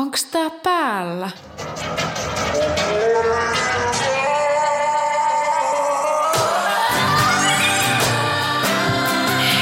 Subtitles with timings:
[0.00, 1.30] Onks tää päällä?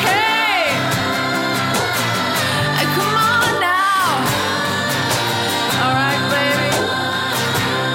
[0.05, 0.77] Hey!
[2.97, 4.19] Come on now!
[5.83, 6.71] All right, baby.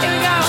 [0.01, 0.45] Here we go.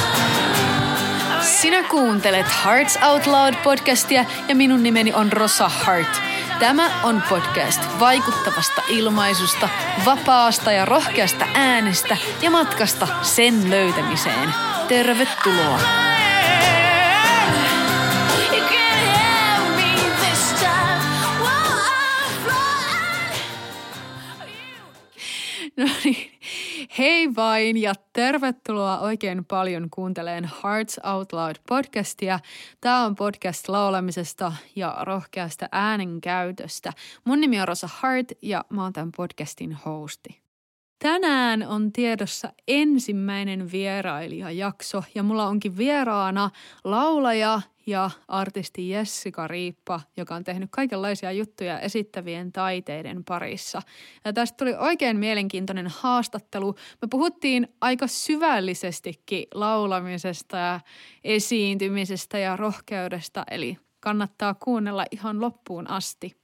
[1.42, 6.33] Sinä kuuntelet Hearts Out Loud podcastia ja minun nimeni on Rosa Hart.
[6.58, 9.68] Tämä on podcast vaikuttavasta ilmaisusta,
[10.04, 14.54] vapaasta ja rohkeasta äänestä ja matkasta sen löytämiseen.
[14.88, 16.13] Tervetuloa!
[27.36, 32.38] Vain ja tervetuloa oikein paljon kuunteleen Hearts Out Loud podcastia.
[32.80, 36.92] Tämä on podcast laulamisesta ja rohkeasta äänenkäytöstä.
[37.24, 40.43] Mun nimi on Rosa Hart ja mä oon tämän podcastin hosti.
[40.98, 46.50] Tänään on tiedossa ensimmäinen vierailijajakso ja mulla onkin vieraana
[46.84, 53.82] laulaja ja artisti Jessica Riippa, joka on tehnyt kaikenlaisia juttuja esittävien taiteiden parissa.
[54.24, 56.74] Ja tästä tuli oikein mielenkiintoinen haastattelu.
[57.02, 60.80] Me puhuttiin aika syvällisestikin laulamisesta ja
[61.24, 66.36] esiintymisestä ja rohkeudesta, eli kannattaa kuunnella ihan loppuun asti.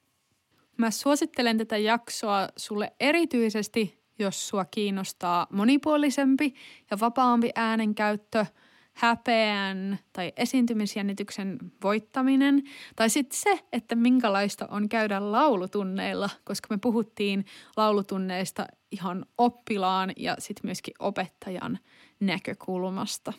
[0.76, 6.54] Mä suosittelen tätä jaksoa sulle erityisesti, jos sua kiinnostaa monipuolisempi
[6.90, 8.46] ja vapaampi äänenkäyttö,
[8.92, 12.62] häpeän tai esiintymisjännityksen voittaminen,
[12.96, 17.44] tai sitten se, että minkälaista on käydä laulutunneilla, koska me puhuttiin
[17.76, 21.78] laulutunneista ihan oppilaan ja sitten myöskin opettajan
[22.20, 23.32] näkökulmasta.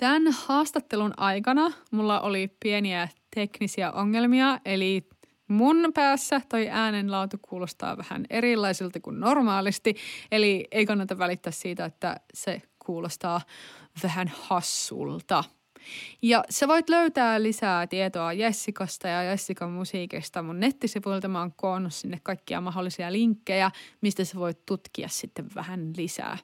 [0.00, 5.08] Tämän haastattelun aikana mulla oli pieniä teknisiä ongelmia, eli
[5.48, 9.96] mun päässä toi äänenlaatu kuulostaa vähän erilaiselta kuin normaalisti,
[10.32, 13.40] eli ei kannata välittää siitä, että se kuulostaa
[14.02, 15.44] vähän hassulta.
[16.22, 21.28] Ja sä voit löytää lisää tietoaJessikasta ja Jessikan musiikista mun nettisivuilta.
[21.28, 23.70] Mä oon koonnut sinne kaikkia mahdollisia linkkejä,
[24.00, 26.38] mistä sä voit tutkia sitten vähän lisää.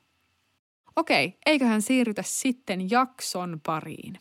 [0.96, 4.18] Okei, eiköhän siirrytä sitten jakson pariin.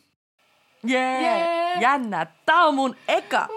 [0.84, 1.61] Jee, Jee!
[1.80, 2.26] Jännä.
[2.46, 3.48] Tää on mun eka,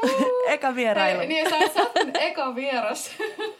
[0.47, 1.19] eka vierailu.
[1.19, 3.11] Hei, niin sä oot eka vieras.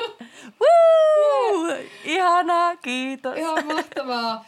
[0.61, 1.75] Woo!
[2.03, 3.37] Ihanaa, kiitos.
[3.37, 4.45] Ihan mahtavaa.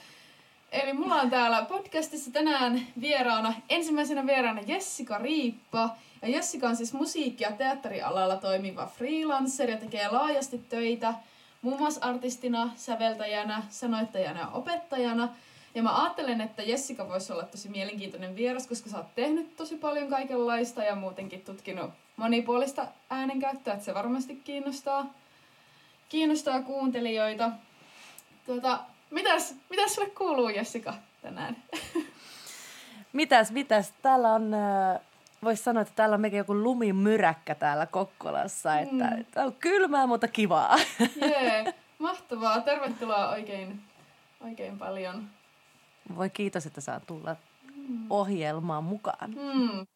[0.72, 5.90] Eli mulla on täällä podcastissa tänään vieraana, ensimmäisenä vieraana Jessica Riippa.
[6.22, 11.14] Ja Jessica on siis musiikki- ja teatterialalla toimiva freelancer ja tekee laajasti töitä
[11.62, 15.30] muun muassa artistina, säveltäjänä, sanoittajana ja opettajana.
[15.78, 19.76] Ja mä ajattelen, että Jessica voisi olla tosi mielenkiintoinen vieras, koska sä oot tehnyt tosi
[19.78, 25.06] paljon kaikenlaista ja muutenkin tutkinut monipuolista äänenkäyttöä, että se varmasti kiinnostaa,
[26.10, 27.52] kiinnostaa kuuntelijoita.
[28.46, 28.80] Tuota,
[29.10, 31.58] mitäs, mitäs sulle kuuluu, Jessica, tänään?
[33.14, 33.94] Mitäs, mitäs?
[34.02, 34.52] Täällä on,
[35.44, 38.80] voisi sanoa, että täällä on mekin joku lumimyräkkä täällä Kokkolassa.
[38.80, 39.22] Että, Mm.
[39.22, 40.78] että on kylmää, mutta kivaa.
[41.22, 42.62] Jee, mahtavaa.
[42.62, 43.82] Tervetuloa oikein,
[44.42, 45.30] oikein paljon.
[46.16, 47.36] Voi kiitos, että saan tulla
[48.10, 49.34] ohjelmaan mukaan.
[49.34, 49.88] Hmm.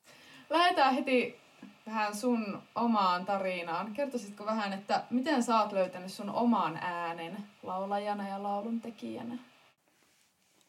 [0.49, 1.39] Lähdetään heti
[1.85, 3.93] vähän sun omaan tarinaan.
[3.93, 9.37] Kertoisitko vähän, että miten sä oot löytänyt sun oman äänen laulajana ja lauluntekijänä?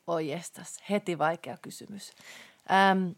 [0.07, 2.13] Oi jestas, heti vaikea kysymys.
[2.73, 3.11] Ähm,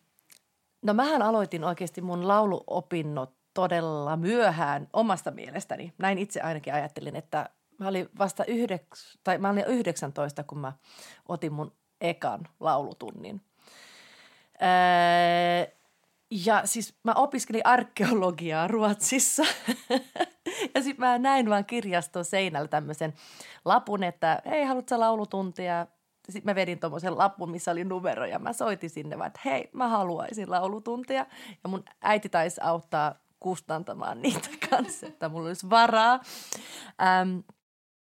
[0.83, 5.93] no mähän aloitin oikeasti mun lauluopinnot todella myöhään omasta mielestäni.
[5.99, 10.73] Näin itse ainakin ajattelin, että mä olin vasta yhdeks, tai mä olin 19, kun mä
[11.29, 11.73] otin mun
[12.05, 13.41] ekan laulutunnin.
[14.63, 15.75] Öö,
[16.31, 19.43] ja siis mä opiskelin arkeologiaa Ruotsissa.
[20.75, 23.15] ja sitten mä näin vaan kirjaston seinällä tämmöisen
[23.65, 25.87] lapun, että hei, haluatko laulutuntia?
[26.31, 29.71] Sitten mä vedin tuommoisen lapun, missä oli numero ja mä soitin sinne vaan, että hei,
[29.73, 31.27] mä haluaisin laulutuntia.
[31.65, 36.21] Ja mun äiti taisi auttaa kustantamaan niitä kanssa, että mulla olisi varaa.
[37.03, 37.39] Ähm,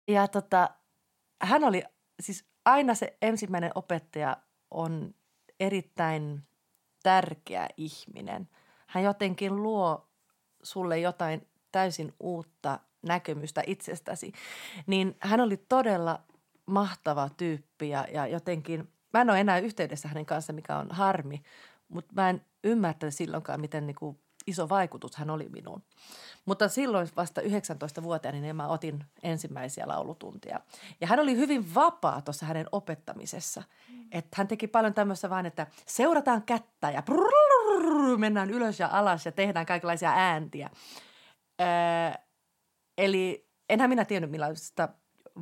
[0.09, 0.71] ja tota,
[1.43, 1.83] hän oli
[2.21, 4.37] siis aina se ensimmäinen opettaja
[4.71, 5.15] on
[5.61, 6.43] erittäin
[7.03, 8.49] tärkeä ihminen.
[8.87, 10.09] Hän jotenkin luo
[10.63, 14.33] sulle jotain täysin uutta näkemystä itsestäsi.
[14.87, 16.23] Niin hän oli todella
[16.67, 21.43] mahtava tyyppi ja, ja jotenkin, mä en ole enää yhteydessä hänen kanssa, mikä on harmi,
[21.89, 25.83] mutta mä en ymmärtänyt silloinkaan, miten niin kuin iso vaikutus hän oli minuun.
[26.45, 30.61] Mutta silloin vasta 19-vuotiaana niin mä otin ensimmäisiä laulutuntia.
[31.01, 33.63] Ja hän oli hyvin vapaa tuossa hänen opettamisessa.
[34.13, 37.03] Että hän teki paljon tämmöistä vaan, että seurataan kättä ja
[38.19, 40.71] mennään ylös ja alas ja tehdään kaikenlaisia ääntiä.
[41.61, 41.67] Öö,
[42.99, 44.89] eli enhän minä tiennyt millaista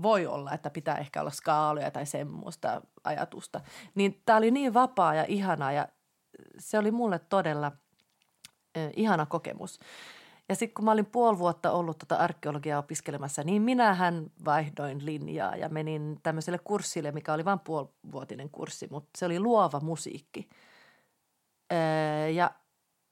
[0.02, 3.60] voi olla, että pitää ehkä olla skaaloja tai semmoista ajatusta.
[3.94, 5.88] Niin tämä oli niin vapaa ja ihana ja
[6.58, 7.72] se oli mulle todella
[8.76, 9.78] äh, ihana kokemus.
[10.48, 15.56] Ja sitten kun mä olin puoli vuotta ollut tuota arkeologiaa opiskelemassa, niin minähän vaihdoin linjaa
[15.56, 20.48] ja menin tämmöiselle kurssille, mikä oli vain puolivuotinen kurssi, mutta se oli luova musiikki.
[21.72, 22.50] Öö, ja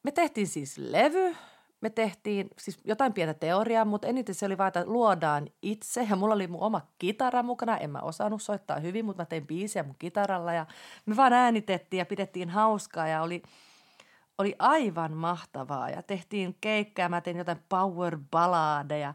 [0.05, 1.37] me tehtiin siis levy,
[1.81, 6.06] me tehtiin siis jotain pientä teoriaa, mutta eniten se oli vaan, että luodaan itse.
[6.11, 7.76] Ja mulla oli mun oma kitara mukana.
[7.76, 10.53] En mä osannut soittaa hyvin, mutta mä tein biisiä mun kitaralla.
[10.53, 10.67] Ja
[11.06, 13.43] me vaan äänitettiin ja pidettiin hauskaa ja oli,
[14.42, 15.90] oli aivan mahtavaa.
[15.90, 19.14] Ja tehtiin keikkaa, mä tein jotain power balladeja.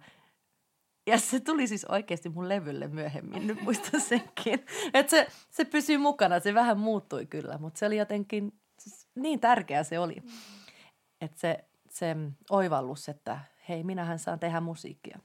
[1.07, 4.65] Ja se tuli siis oikeasti mun levylle myöhemmin, nyt muistan senkin.
[4.93, 9.39] Että se, se pysyi mukana, se vähän muuttui kyllä, mutta se oli jotenkin, siis niin
[9.39, 10.23] tärkeä se oli.
[11.21, 12.15] Että se, se
[12.49, 13.39] oivallus, että
[13.69, 15.19] hei, minähän saan tehdä musiikkia.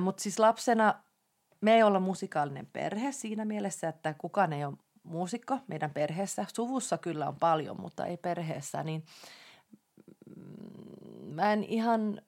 [0.00, 0.94] Mutta siis lapsena
[1.60, 4.74] me ei olla musikaalinen perhe siinä mielessä, että kukaan ei ole
[5.06, 6.46] muusikko meidän perheessä.
[6.54, 8.82] Suvussa kyllä on paljon, mutta ei perheessä.
[8.82, 9.04] Niin
[10.36, 12.20] mm, mä en ihan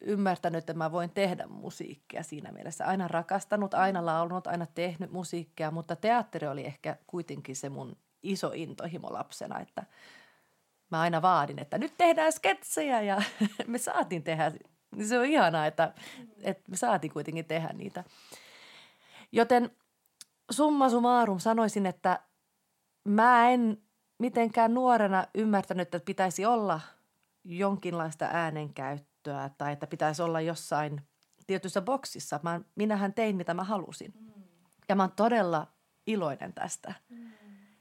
[0.00, 2.86] ymmärtänyt, että mä voin tehdä musiikkia siinä mielessä.
[2.86, 8.52] Aina rakastanut, aina laulunut, aina tehnyt musiikkia, mutta teatteri oli ehkä kuitenkin se mun iso
[8.54, 9.86] intohimo lapsena, että–
[10.90, 13.22] mä aina vaadin, että nyt tehdään sketsejä ja
[13.66, 14.52] me saatiin tehdä.
[15.02, 15.92] Se on ihanaa, että,
[16.42, 18.04] että me saatiin kuitenkin tehdä niitä.
[19.32, 19.70] Joten
[20.50, 22.20] summa summarum sanoisin, että
[23.04, 23.82] mä en
[24.18, 26.80] mitenkään nuorena ymmärtänyt, että pitäisi olla
[27.44, 31.00] jonkinlaista äänenkäyttöä tai että pitäisi olla jossain
[31.46, 32.40] tietyssä boksissa.
[32.42, 34.14] Mä, minähän tein, mitä mä halusin.
[34.88, 35.66] Ja mä oon todella
[36.06, 36.94] iloinen tästä.
[37.08, 37.30] Mm.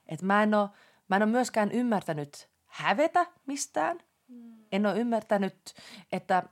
[0.08, 0.70] Et mä, en ole,
[1.10, 4.00] mä en ole myöskään ymmärtänyt hävetä mistään.
[4.28, 4.66] Mm.
[4.72, 5.74] En ole ymmärtänyt,
[6.12, 6.44] että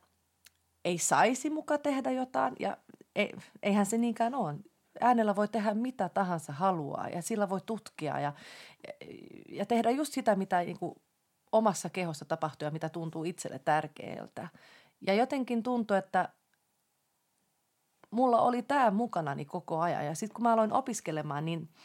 [0.86, 2.78] ei saisi muka tehdä jotain ja
[3.16, 3.34] ei,
[3.64, 4.56] eihän se niinkään ole.
[5.02, 8.34] Äänellä voi tehdä mitä tahansa haluaa ja sillä voi tutkia ja,
[9.50, 10.96] ja tehdä just sitä, mitä niin kuin
[11.52, 14.48] omassa kehossa tapahtuu ja mitä tuntuu itselle tärkeältä.
[15.08, 16.30] Ja jotenkin tuntuu, että
[18.12, 20.06] mulla oli tämä mukanani koko ajan.
[20.06, 21.70] Ja sitten kun mä aloin opiskelemaan, niin–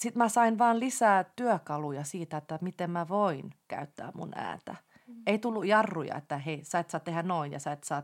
[0.00, 4.74] sitten mä sain vaan lisää työkaluja siitä, että miten mä voin käyttää mun ääntä.
[5.06, 5.22] Mm.
[5.26, 8.02] Ei tullut jarruja, että hei, sä et saa tehdä noin ja sä et saa,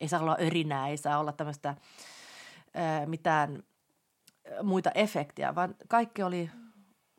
[0.00, 1.74] ei saa olla örinää, ei saa olla tämmöistä
[3.06, 3.62] mitään
[4.62, 6.50] muita efektiä, vaan kaikki oli,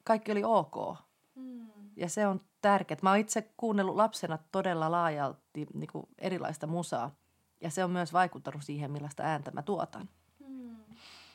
[0.04, 0.98] kaikki oli ok.
[1.36, 1.68] Mm.
[1.96, 3.00] Ja se on tärkeää.
[3.04, 7.16] Mä oon itse kuunnellut lapsena todella laajalti niin kuin erilaista musaa.
[7.62, 10.10] Ja se on myös vaikuttanut siihen, millaista ääntä mä tuotan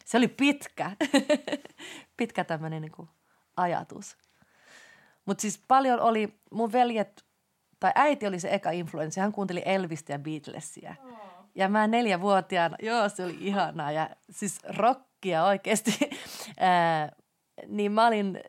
[0.04, 0.90] se oli pitkä,
[2.16, 3.08] pitkä tämmöinen niin
[3.56, 4.16] ajatus.
[5.24, 7.24] Mutta siis paljon oli, mun veljet,
[7.80, 10.94] tai äiti oli se eka influenssi, hän kuunteli Elvistä ja Beatlesia.
[11.04, 11.33] Oh.
[11.54, 15.98] Ja mä neljävuotiaana, joo se oli ihanaa ja siis rockia oikeasti.
[16.60, 17.12] Ää,
[17.66, 18.40] niin mä olin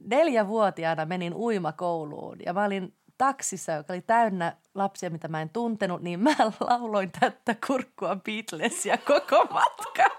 [0.00, 6.02] neljävuotiaana menin uimakouluun ja mä olin taksissa, joka oli täynnä lapsia, mitä mä en tuntenut,
[6.02, 10.10] niin mä lauloin tätä kurkkua Beatlesia koko matkan.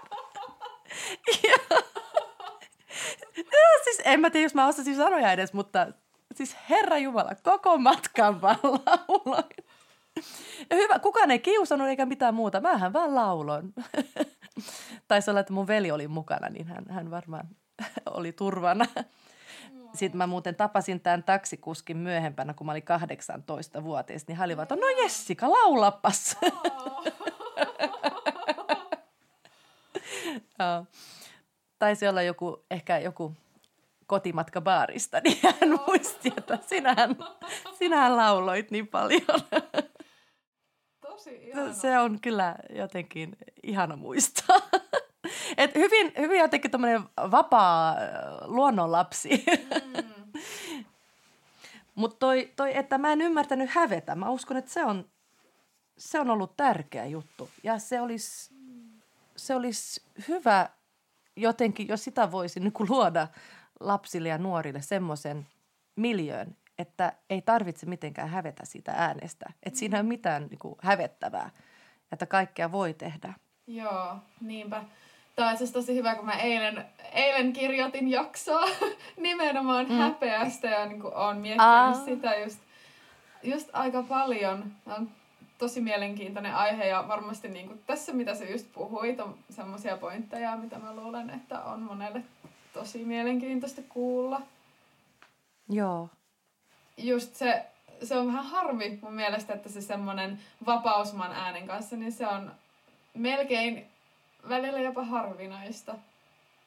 [1.42, 1.76] ja,
[3.36, 5.86] ja siis en mä tiedä, jos mä osasin sanoja edes, mutta
[6.34, 9.63] siis Herra Jumala, koko matkan vaan lauloin.
[10.70, 13.74] Ja hyvä, kukaan ei kiusannut eikä mitään muuta, mähän vaan lauloin.
[15.08, 17.48] Taisi olla, että mun veli oli mukana, niin hän, hän varmaan
[18.14, 18.86] oli turvana.
[19.94, 22.82] Sitten mä muuten tapasin tämän taksikuskin myöhempänä, kun mä olin
[23.78, 26.36] 18-vuotias, niin hän oli vaan, no Jessica, laulapas.
[31.78, 33.34] Taisi olla joku, ehkä joku
[34.06, 37.16] kotimatka baarista, niin hän muisti, että sinähän,
[37.78, 39.22] sinähän lauloit niin paljon.
[41.14, 41.72] Tosi ihana.
[41.72, 44.56] Se on kyllä jotenkin ihana muistaa.
[45.56, 47.96] Et hyvin, hyvin jotenkin tämmöinen vapaa
[48.44, 49.44] luonnonlapsi.
[50.74, 50.84] Mm.
[51.94, 55.08] Mutta toi, toi, että mä en ymmärtänyt hävetä, mä uskon, että se on,
[55.98, 57.48] se on ollut tärkeä juttu.
[57.62, 58.54] Ja se olisi
[59.36, 60.68] se olisi hyvä
[61.36, 63.28] jotenkin, jos sitä voisi niin luoda
[63.80, 65.46] lapsille ja nuorille semmoisen
[65.96, 69.52] miljöön, että ei tarvitse mitenkään hävetä sitä äänestä.
[69.62, 71.50] Että siinä ei ole mitään niin kuin, hävettävää,
[72.12, 73.34] että kaikkea voi tehdä.
[73.66, 74.84] Joo, niinpä.
[75.36, 78.64] Tämä on tosi hyvä, kun mä eilen, eilen kirjoitin jaksoa
[79.16, 79.94] nimenomaan mm.
[79.94, 81.94] häpeästä ja niin olen miettinyt Aa.
[81.94, 82.60] sitä just,
[83.42, 84.72] just aika paljon.
[84.86, 85.10] On
[85.58, 90.56] tosi mielenkiintoinen aihe ja varmasti niin kuin tässä, mitä se just puhuit, on semmoisia pointteja,
[90.56, 92.22] mitä mä luulen, että on monelle
[92.72, 94.42] tosi mielenkiintoista kuulla.
[95.68, 96.08] Joo.
[96.96, 97.66] Just se,
[98.02, 102.52] se on vähän harmi mun mielestä, että se semmoinen vapausman äänen kanssa, niin se on
[103.14, 103.86] melkein
[104.48, 105.94] välillä jopa harvinaista.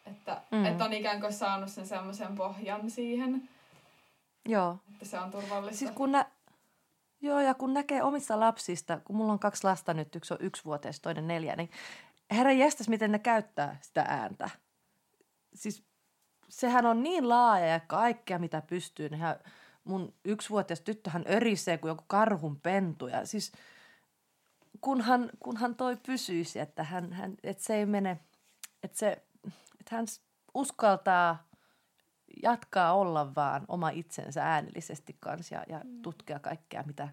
[0.06, 0.66] Että, mm.
[0.66, 3.50] että on ikään kuin saanut sen semmoisen pohjan siihen,
[4.46, 4.78] Joo.
[4.94, 5.80] että se on turvallista.
[5.80, 6.26] Siis kun nä-
[7.22, 11.00] Joo, ja kun näkee omista lapsista, kun mulla on kaksi lasta nyt, yksi on yksivuotias,
[11.00, 11.70] toinen neljä, niin
[12.32, 14.50] herra jästäs, miten ne käyttää sitä ääntä.
[15.54, 15.84] Siis
[16.50, 19.10] sehän on niin laaja ja kaikkea, mitä pystyy.
[19.10, 19.36] Nehän,
[19.88, 23.08] mun yksivuotias tyttöhän örisee kuin joku karhun pentu.
[23.08, 23.52] Ja siis
[24.82, 28.20] kunhan, kunhan toi pysyisi, että, hän, hän, että se ei mene,
[28.84, 29.12] että, se,
[29.80, 30.06] että hän
[30.54, 31.48] uskaltaa
[32.44, 36.02] jatkaa olla vaan oma itsensä äänellisesti kanssa ja, ja mm.
[36.02, 37.10] tutkia kaikkea, mitä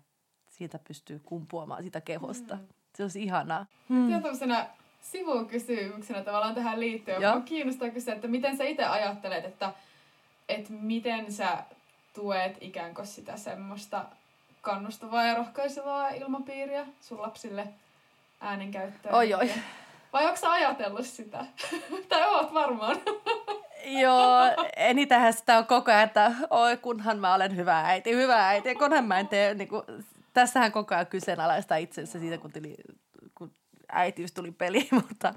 [0.51, 2.55] siitä pystyy kumpuamaan, sitä kehosta.
[2.55, 2.67] Mm.
[2.95, 3.67] Se olisi ihanaa.
[3.89, 4.11] Hmm.
[4.11, 4.69] Ja tämmöisenä
[5.01, 7.23] sivukysymyksenä tavallaan tähän liittyen.
[7.23, 7.41] Joo.
[7.41, 9.73] kiinnostaa kysyä, että miten sä itse ajattelet, että,
[10.49, 11.65] että miten sä
[12.15, 14.05] tuet ikään kuin sitä semmoista
[14.61, 17.69] kannustavaa ja rohkaisevaa ilmapiiriä sun lapsille
[18.41, 19.15] äänenkäyttöön.
[19.15, 19.51] Oi, oi.
[20.13, 21.47] Vai onko sä ajatellut sitä?
[22.09, 22.97] tai oot varmaan.
[24.03, 24.41] Joo,
[24.77, 29.05] enitähän sitä on koko ajan, että oi kunhan mä olen hyvä äiti, hyvä äiti, kunhan
[29.05, 29.83] mä en tee, niin kuin,
[30.33, 32.75] tässähän koko ajan kyseenalaista itsensä siitä, kun, tuli,
[33.35, 33.53] kun
[33.93, 35.35] äitiys tuli peli, mutta,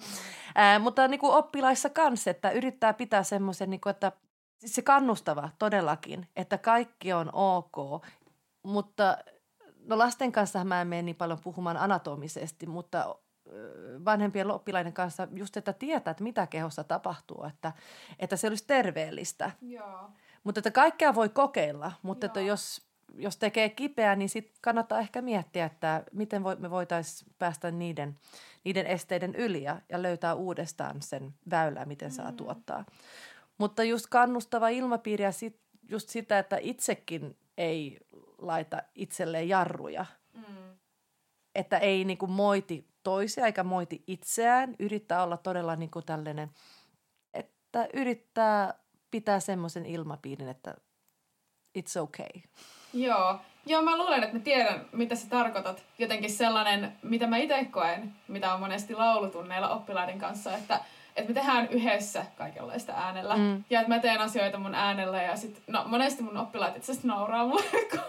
[0.56, 4.12] ää, mutta niin kuin oppilaissa kanssa, että yrittää pitää semmoisen, niin kuin, että
[4.60, 8.06] siis se kannustava todellakin, että kaikki on ok,
[8.64, 9.18] mutta
[9.86, 13.16] no lasten kanssa mä en mene niin paljon puhumaan anatomisesti, mutta
[14.06, 17.74] vanhempien oppilaiden kanssa just, että tietää, että mitä kehossa tapahtuu, että,
[18.20, 19.52] että se olisi terveellistä.
[19.62, 20.10] Joo.
[20.44, 22.30] Mutta että kaikkea voi kokeilla, mutta Joo.
[22.30, 27.72] että jos, jos tekee kipeää, niin sit kannattaa ehkä miettiä, että miten me voitaisiin päästä
[27.72, 28.20] niiden,
[28.64, 32.38] niiden esteiden yli ja, ja löytää uudestaan sen väylää, miten saa mm.
[32.38, 32.86] tuottaa.
[33.58, 35.60] Mutta just kannustava ilmapiiri ja sit,
[35.90, 37.98] just sitä, että itsekin ei
[38.38, 40.06] laita itselleen jarruja.
[40.34, 40.78] Mm.
[41.56, 44.76] Että ei niinku moiti toisia eikä moiti itseään.
[44.80, 46.50] Yrittää olla todella niin kuin tällainen,
[47.34, 48.74] että yrittää
[49.12, 50.76] pitää semmoisen ilmapiirin, että
[51.80, 52.42] it's okay.
[52.94, 53.40] Joo.
[53.66, 55.86] Joo, mä luulen, että mä tiedän, mitä sä tarkoitat.
[55.98, 60.80] Jotenkin sellainen, mitä mä itse koen, mitä on monesti laulutunneilla oppilaiden kanssa, että,
[61.18, 63.38] että me tehdään yhdessä kaikenlaista äänellä.
[63.38, 63.64] Mm.
[63.70, 67.08] Ja että mä teen asioita mun äänellä ja sit, no monesti mun oppilaat itse asiassa
[67.08, 68.00] nauraa mulle, kun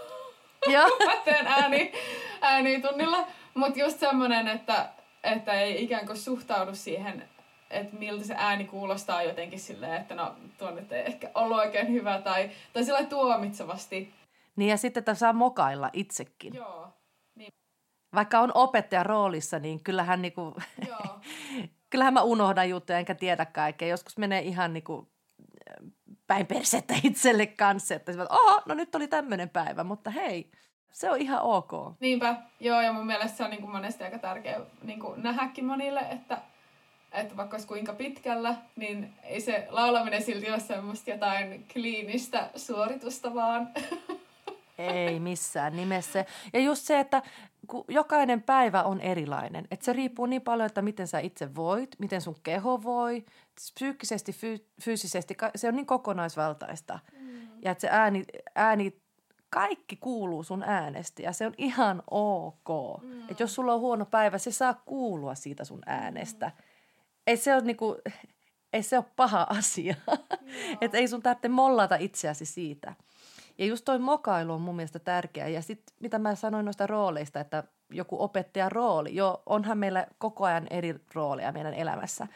[1.07, 1.93] mä teen ääni,
[2.41, 3.27] ääni tunnilla.
[3.55, 4.88] Mutta just semmoinen, että,
[5.25, 7.29] että ei ikään kuin suhtaudu siihen,
[7.71, 11.88] että miltä se ääni kuulostaa jotenkin silleen, että no tuo nyt ei ehkä ollut oikein
[11.88, 14.15] hyvä tai, tai sillä tuomitsevasti.
[14.57, 16.55] Niin ja sitten, että saa mokailla itsekin.
[16.55, 16.88] Joo.
[17.35, 17.53] Niin.
[18.15, 20.57] Vaikka on opettajan roolissa, niin kyllähän, niinku,
[20.88, 21.21] Joo.
[21.90, 23.88] kyllähän mä unohdan juttuja enkä tiedä kaikkea.
[23.88, 25.09] Joskus menee ihan niinku
[26.26, 30.50] päin persettä itselle kanssa, että oho, no nyt oli tämmöinen päivä, mutta hei,
[30.92, 31.73] se on ihan ok.
[32.00, 35.64] Niinpä, joo, ja mun mielestä se on niin kuin monesti aika tärkeä niin kuin nähdäkin
[35.64, 36.38] monille, että,
[37.12, 43.35] että vaikka olisi kuinka pitkällä, niin ei se laulaminen silti ole semmoista jotain kliinistä suoritusta,
[43.35, 43.68] vaan...
[44.78, 46.25] Ei missään nimessä.
[46.52, 47.23] Ja just se, että
[47.88, 49.67] jokainen päivä on erilainen.
[49.71, 53.25] Että se riippuu niin paljon, että miten sä itse voit, miten sun keho voi,
[53.55, 55.37] psyykkisesti, fyy- fyysisesti.
[55.57, 56.99] Se on niin kokonaisvaltaista.
[57.21, 57.41] Mm.
[57.62, 58.25] Ja että se ääni,
[58.55, 59.00] ääni
[59.50, 63.03] kaikki kuuluu sun äänestä ja se on ihan ok.
[63.03, 63.21] Mm.
[63.21, 66.47] Että jos sulla on huono päivä, se saa kuulua siitä sun äänestä.
[66.47, 66.62] Mm.
[67.27, 67.97] Ei se ole niinku,
[68.73, 69.95] ei se ole paha asia.
[70.81, 72.95] että ei sun tarvitse mollata itseäsi siitä.
[73.59, 75.49] Ja just toi mokailu on mun mielestä tärkeä.
[75.49, 79.15] Ja sitten mitä mä sanoin noista rooleista, että joku opettajan rooli.
[79.15, 82.27] Joo, onhan meillä koko ajan eri rooleja meidän elämässä.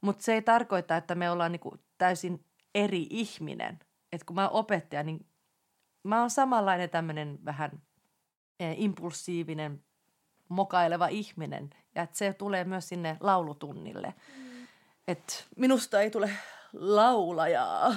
[0.00, 3.78] Mutta se ei tarkoita, että me ollaan niinku täysin eri ihminen.
[4.12, 5.26] Että kun mä oon opettaja, niin
[6.02, 7.82] mä oon samanlainen tämmöinen vähän
[8.60, 9.84] eh, impulsiivinen,
[10.48, 11.70] mokaileva ihminen.
[11.94, 14.14] Ja että se tulee myös sinne laulutunnille.
[14.36, 14.66] Mm.
[15.08, 16.30] Että minusta ei tule
[16.72, 17.94] laulajaa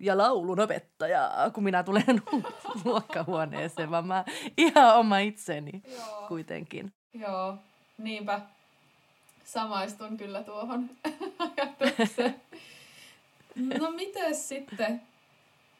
[0.00, 2.22] ja laulunopettajaa, kun minä tulen
[2.84, 4.24] luokkahuoneeseen, vaan mä
[4.56, 6.26] ihan oma itseni Joo.
[6.28, 6.92] kuitenkin.
[7.14, 7.56] Joo,
[7.98, 8.40] niinpä.
[9.44, 10.90] Samaistun kyllä tuohon
[11.38, 12.42] ajatukseen.
[13.80, 15.02] No miten sitten?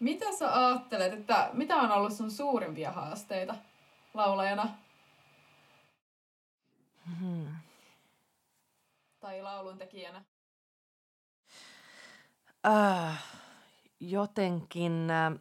[0.00, 3.54] Mitä sä ajattelet, että mitä on ollut sun suurimpia haasteita
[4.14, 4.68] laulajana?
[7.20, 7.46] Hmm.
[9.20, 10.24] Tai laulun tekijänä?
[12.66, 13.24] Äh,
[14.00, 15.10] jotenkin...
[15.10, 15.32] Äh,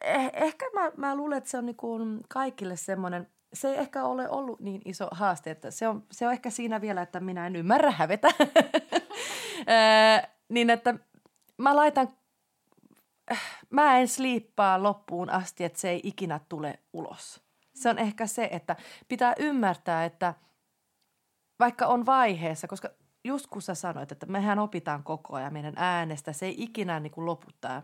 [0.00, 1.98] eh, ehkä mä, mä luulen, että se on niinku
[2.28, 6.32] kaikille semmoinen, se ei ehkä ole ollut niin iso haaste, että se on, se on
[6.32, 8.28] ehkä siinä vielä, että minä en ymmärrä hävetä.
[9.70, 10.94] äh, niin että
[11.58, 12.08] mä laitan,
[13.70, 17.40] mä en sliippaa loppuun asti, että se ei ikinä tule ulos.
[17.74, 18.76] Se on ehkä se, että
[19.08, 20.34] pitää ymmärtää, että
[21.60, 22.90] vaikka on vaiheessa, koska
[23.24, 27.10] just kun sä sanoit, että mehän opitaan koko ajan meidän äänestä, se ei ikinä niin
[27.10, 27.82] kuin loputtaa.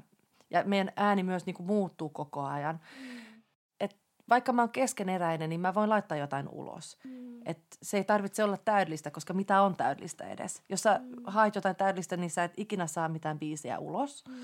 [0.51, 2.81] Ja meidän ääni myös niin kuin muuttuu koko ajan.
[3.01, 3.43] Mm.
[3.81, 3.97] Et
[4.29, 6.99] vaikka mä oon keskeneräinen, niin mä voin laittaa jotain ulos.
[7.05, 7.41] Mm.
[7.45, 10.63] Et se ei tarvitse olla täydellistä, koska mitä on täydellistä edes.
[10.69, 11.23] Jos sä mm.
[11.27, 14.25] haet jotain täydellistä, niin sä et ikinä saa mitään biisiä ulos.
[14.29, 14.35] Mm.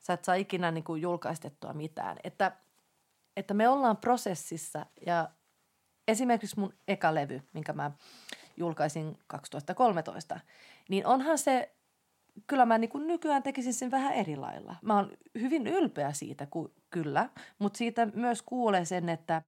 [0.00, 2.16] Sä et saa ikinä niin kuin julkaistettua mitään.
[2.24, 2.52] Että,
[3.36, 5.30] että me ollaan prosessissa ja
[6.08, 7.90] esimerkiksi mun eka levy, minkä mä
[8.56, 10.40] julkaisin 2013,
[10.88, 11.74] niin onhan se,
[12.46, 14.76] kyllä mä niin nykyään tekisin sen vähän eri lailla.
[14.82, 19.42] Mä oon hyvin ylpeä siitä, ku, kyllä, mutta siitä myös kuulee sen, että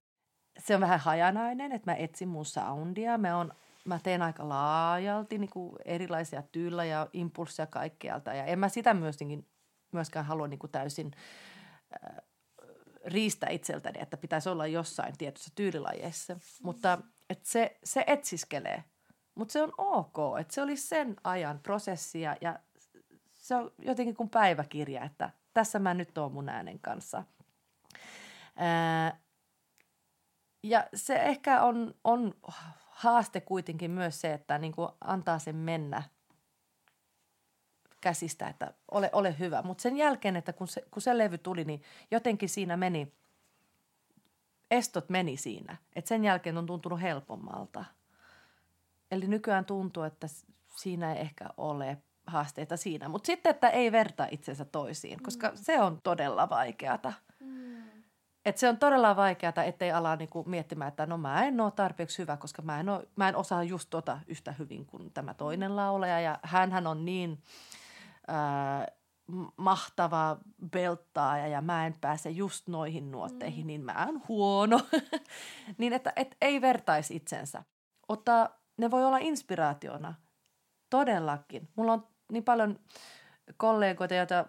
[0.59, 3.17] se on vähän hajanainen, että mä etsin mun soundia.
[3.17, 3.53] Mä, on,
[3.85, 5.49] mä teen aika laajalti niin
[5.85, 8.95] erilaisia tyylejä ja impulsseja kaikkialta ja en mä sitä
[9.91, 11.11] myöskään halua niin täysin
[12.05, 12.17] äh,
[13.05, 16.37] riistä itseltäni, että pitäisi olla jossain tietyssä tyylilajeissa.
[16.63, 16.97] Mutta
[17.29, 18.83] et se, se etsiskelee.
[19.37, 22.59] Mutta se on ok, että se oli sen ajan prosessia ja
[23.33, 27.23] se on jotenkin kuin päiväkirja, että tässä mä nyt oon mun äänen kanssa.
[28.55, 29.19] Ää,
[30.63, 32.33] ja se ehkä on, on
[32.87, 36.03] haaste kuitenkin myös se, että niin kuin antaa sen mennä
[38.01, 39.61] käsistä, että ole, ole hyvä.
[39.61, 43.13] Mutta sen jälkeen, että kun se, kun se levy tuli, niin jotenkin siinä meni,
[44.71, 45.77] estot meni siinä.
[45.95, 47.85] Että sen jälkeen on tuntunut helpommalta.
[49.11, 50.27] Eli nykyään tuntuu, että
[50.77, 51.97] siinä ei ehkä ole
[52.27, 53.09] haasteita siinä.
[53.09, 55.55] Mutta sitten, että ei verta itsensä toisiin, koska mm.
[55.55, 57.13] se on todella vaikeata.
[57.39, 57.77] Mm.
[58.45, 62.17] Et se on todella vaikeata, ettei ala niinku miettimään, että no mä en ole tarpeeksi
[62.17, 65.75] hyvä, koska mä en, ole, mä en osaa just tota yhtä hyvin kuin tämä toinen
[65.75, 66.19] laulaja.
[66.19, 67.41] Ja hän on niin
[68.29, 68.97] äh,
[69.57, 70.37] mahtava
[70.71, 73.67] belttaaja ja mä en pääse just noihin nuotteihin, mm.
[73.67, 74.79] niin mä oon huono.
[75.77, 77.63] niin että et ei vertaisi itsensä.
[78.07, 80.13] Ottaa, ne voi olla inspiraationa.
[80.89, 81.69] Todellakin.
[81.75, 82.79] Mulla on niin paljon
[83.57, 84.45] kollegoita, joita,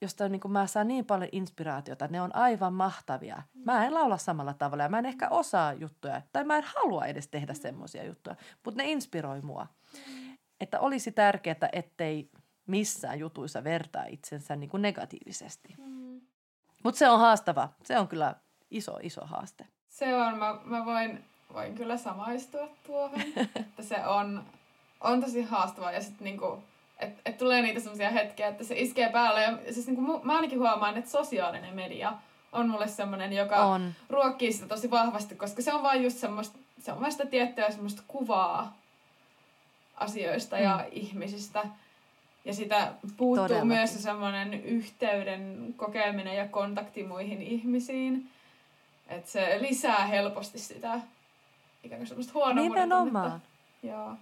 [0.00, 2.08] josta niin kuin mä saan niin paljon inspiraatiota.
[2.08, 3.42] Ne on aivan mahtavia.
[3.64, 6.22] Mä en laula samalla tavalla ja mä en ehkä osaa juttuja.
[6.32, 8.36] Tai mä en halua edes tehdä semmoisia juttuja.
[8.64, 9.66] Mutta ne inspiroi mua.
[10.60, 12.30] Että olisi tärkeää, ettei
[12.66, 15.74] missään jutuissa vertaa itsensä niin kuin negatiivisesti.
[15.78, 16.20] Mm.
[16.84, 17.68] Mutta se on haastava.
[17.84, 18.34] Se on kyllä
[18.70, 19.66] iso, iso haaste.
[19.88, 20.38] Se on.
[20.38, 23.20] Mä, mä voin, voin kyllä samaistua tuohon,
[23.56, 24.44] että se on,
[25.00, 25.92] on tosi haastavaa.
[25.92, 26.58] Ja sitten niinku,
[26.98, 29.42] että et tulee niitä semmoisia hetkiä, että se iskee päälle.
[29.42, 32.12] Ja siis niinku, mä ainakin huomaan, että sosiaalinen media
[32.52, 33.92] on mulle semmoinen, joka on.
[34.08, 38.02] ruokkii sitä tosi vahvasti, koska se on vain just semmoista, se on sitä tiettyä semmoista
[38.08, 38.76] kuvaa
[39.96, 40.62] asioista mm.
[40.62, 41.64] ja ihmisistä.
[42.44, 43.68] Ja sitä puuttuu Todellakin.
[43.68, 48.28] myös se semmoinen yhteyden kokeminen ja kontakti muihin ihmisiin.
[49.08, 51.00] Että se lisää helposti sitä
[51.82, 53.42] ikään kuin semmoista huonoa Nimenomaan.
[53.82, 54.16] Joo.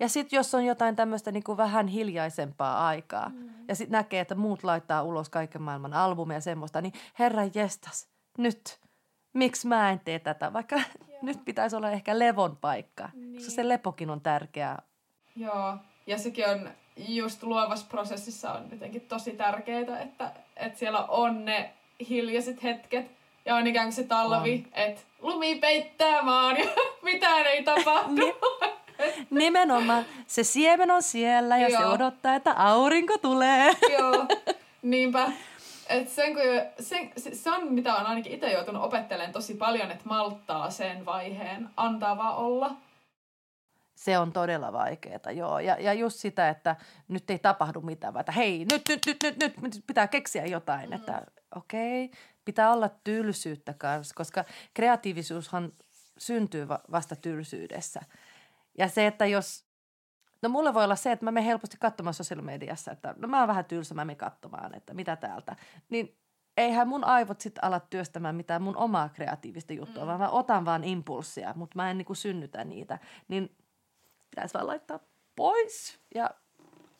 [0.00, 3.50] Ja sitten jos on jotain tämmöistä niinku vähän hiljaisempaa aikaa mm.
[3.68, 8.08] ja sitten näkee, että muut laittaa ulos kaiken maailman albumeja ja semmoista, niin herra jestas,
[8.38, 8.80] nyt,
[9.32, 11.18] miksi mä en tee tätä, vaikka Joo.
[11.22, 13.34] nyt pitäisi olla ehkä levon paikka, niin.
[13.34, 14.82] koska se lepokin on tärkeää.
[15.36, 21.44] Joo, ja sekin on just luovassa prosessissa on jotenkin tosi tärkeää, että, että siellä on
[21.44, 21.72] ne
[22.08, 26.64] hiljaiset hetket ja on ikään kuin se talvi, että lumi peittää maan ja
[27.02, 28.38] mitään ei tapahdu.
[29.30, 30.04] Nimenomaan.
[30.26, 31.80] Se siemen on siellä ja Joo.
[31.80, 33.72] se odottaa, että aurinko tulee.
[33.98, 34.26] Joo,
[34.82, 35.32] niinpä.
[35.88, 36.42] Et sen, kun,
[36.80, 41.68] sen, se on, mitä on ainakin itse joutunut opettelemaan tosi paljon, että malttaa sen vaiheen,
[41.76, 42.76] antaa vaan olla.
[43.94, 45.58] Se on todella vaikeaa, joo.
[45.58, 46.76] Ja, ja just sitä, että
[47.08, 50.46] nyt ei tapahdu mitään, vaan että hei, nyt, nyt, nyt, nyt, nyt, nyt pitää keksiä
[50.46, 50.88] jotain.
[50.88, 50.92] Mm.
[50.92, 51.22] Että
[51.56, 55.72] okei, okay, pitää olla tylsyyttä kanssa, koska kreatiivisuushan
[56.18, 58.00] syntyy vasta tylsyydessä.
[58.78, 59.64] Ja se, että jos,
[60.42, 63.48] no mulle voi olla se, että mä menen helposti katsomaan sosiaalimediassa, että no mä oon
[63.48, 65.56] vähän tylsä, mä menen katsomaan, että mitä täältä.
[65.90, 66.18] Niin
[66.56, 70.06] eihän mun aivot sitten ala työstämään mitään mun omaa kreatiivista juttua, mm.
[70.06, 72.98] vaan mä otan vaan impulssia, mutta mä en niinku synnytä niitä.
[73.28, 73.56] Niin
[74.30, 75.00] pitäisi vaan laittaa
[75.36, 76.30] pois ja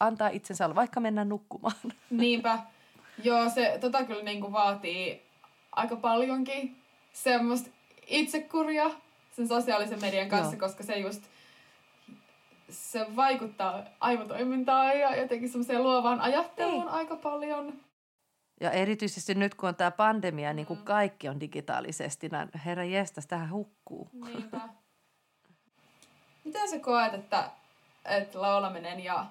[0.00, 1.92] antaa itsensä olla, vaikka mennä nukkumaan.
[2.10, 2.58] Niinpä.
[3.22, 5.31] Joo, se tota kyllä niinku vaatii
[5.72, 6.76] aika paljonkin
[7.12, 7.70] semmoista
[8.06, 8.90] itsekuria
[9.36, 10.60] sen sosiaalisen median kanssa, Joo.
[10.60, 11.22] koska se just
[12.70, 16.94] se vaikuttaa aivotoimintaan ja jotenkin semmoiseen luovaan ajatteluun Ei.
[16.94, 17.80] aika paljon.
[18.60, 20.56] Ja erityisesti nyt, kun on tämä pandemia, mm.
[20.56, 24.10] niin kuin kaikki on digitaalisesti, niin herra jestas, tähän hukkuu.
[24.12, 24.60] Niinpä.
[26.44, 27.50] Miten sä koet, että,
[28.04, 29.26] että laulaminen ja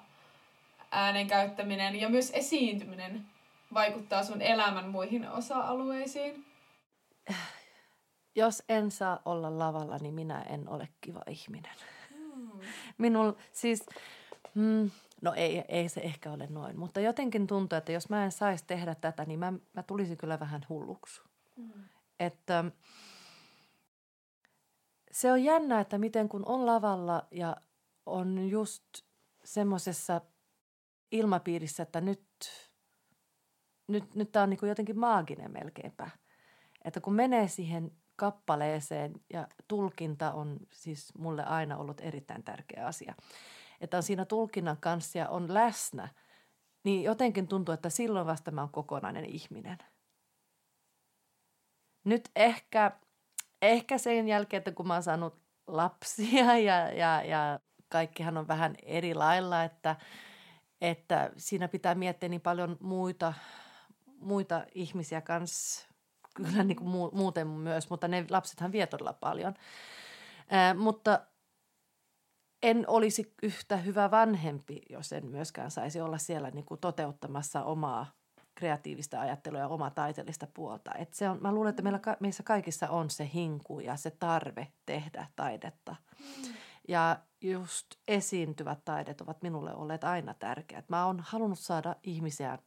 [0.92, 3.26] äänen käyttäminen ja myös esiintyminen
[3.74, 6.46] vaikuttaa sun elämän muihin osa-alueisiin?
[8.36, 11.76] Jos en saa olla lavalla, niin minä en ole kiva ihminen.
[12.10, 12.60] Hmm.
[12.98, 13.86] Minul siis,
[14.56, 18.32] mm, no ei, ei se ehkä ole noin, mutta jotenkin tuntuu, että jos mä en
[18.32, 21.22] saisi tehdä tätä, niin mä, mä tulisin kyllä vähän hulluksi.
[21.56, 21.84] Mm.
[22.20, 22.64] Että
[25.12, 27.58] se on jännä, että miten kun on lavalla ja
[28.06, 28.84] on just
[29.44, 30.22] semmoisessa
[31.12, 32.24] ilmapiirissä, että nyt,
[33.92, 36.10] nyt, nyt tämä on niin jotenkin maaginen melkeinpä.
[36.86, 43.16] Että kun menee siihen kappaleeseen ja tulkinta on siis mulle aina ollut erittäin tärkeä asia.
[43.82, 46.10] Että on siinä tulkinnan kanssa ja on läsnä,
[46.84, 49.78] niin jotenkin tuntuu, että silloin vasta mä oon kokonainen ihminen.
[52.04, 52.92] Nyt ehkä,
[53.62, 58.76] ehkä sen jälkeen, että kun mä oon saanut lapsia ja, ja, ja kaikkihan on vähän
[58.84, 59.96] eri lailla, että,
[60.82, 63.34] että siinä pitää miettiä niin paljon muita,
[64.22, 65.88] muita ihmisiä kanssa
[66.36, 69.54] kyllä niin kuin muuten myös, mutta ne lapsethan vie todella paljon.
[70.50, 71.26] Ää, mutta
[72.64, 78.06] en olisi yhtä hyvä vanhempi, jos en myöskään saisi olla siellä niin kuin toteuttamassa omaa
[78.56, 80.92] kreatiivista ajattelua ja omaa taiteellista puolta.
[80.94, 84.68] Et se on, mä luulen, että meillä, meissä kaikissa on se hinku ja se tarve
[84.86, 85.96] tehdä taidetta.
[86.20, 86.54] Mm.
[86.88, 90.90] Ja just esiintyvät taidet ovat minulle olleet aina tärkeät.
[90.90, 92.58] Mä oon halunnut saada ihmisiä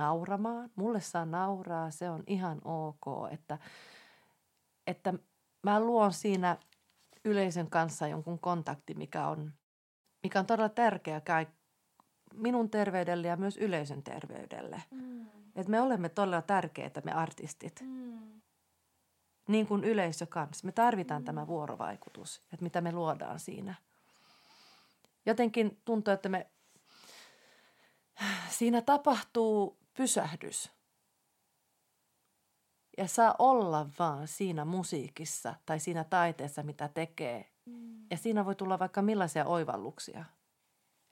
[0.00, 0.70] nauramaan.
[0.76, 3.58] Mulle saa nauraa, se on ihan ok, että,
[4.86, 5.14] että
[5.62, 6.56] mä luon siinä
[7.24, 9.52] yleisön kanssa jonkun kontakti, mikä on,
[10.22, 11.46] mikä on todella tärkeä kai
[12.34, 14.82] minun terveydelle ja myös yleisön terveydelle.
[14.90, 15.26] Mm.
[15.56, 17.80] Et me olemme todella tärkeitä, me artistit.
[17.80, 18.40] Mm.
[19.48, 20.66] Niin kuin yleisö kanssa.
[20.66, 21.24] Me tarvitaan mm.
[21.24, 23.74] tämä vuorovaikutus, että mitä me luodaan siinä.
[25.26, 26.46] Jotenkin tuntuu, että me
[28.48, 30.70] siinä tapahtuu pysähdys.
[32.98, 37.50] Ja saa olla vaan siinä musiikissa tai siinä taiteessa, mitä tekee.
[37.66, 38.06] Mm.
[38.10, 40.24] Ja siinä voi tulla vaikka millaisia oivalluksia.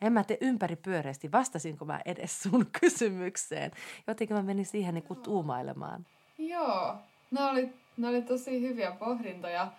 [0.01, 1.33] En mä tee ympäri pyöreästi.
[1.33, 3.71] Vastasinko mä edes sun kysymykseen?
[4.07, 6.07] Jotenkin mä menin siihen niin kuin tuumailemaan.
[6.39, 6.97] Joo,
[7.31, 9.73] ne oli, ne oli tosi hyviä pohdintoja.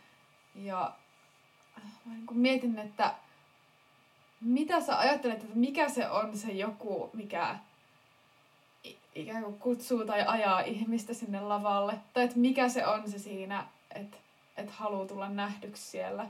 [0.55, 0.95] Ja
[2.05, 3.13] mä niin kuin mietin, että
[4.41, 7.59] mitä sä ajattelet, että mikä se on se joku, mikä
[9.15, 11.99] ikään kuin kutsuu tai ajaa ihmistä sinne lavalle.
[12.13, 14.17] Tai että mikä se on se siinä, että
[14.57, 16.25] et haluaa tulla nähdyksi siellä.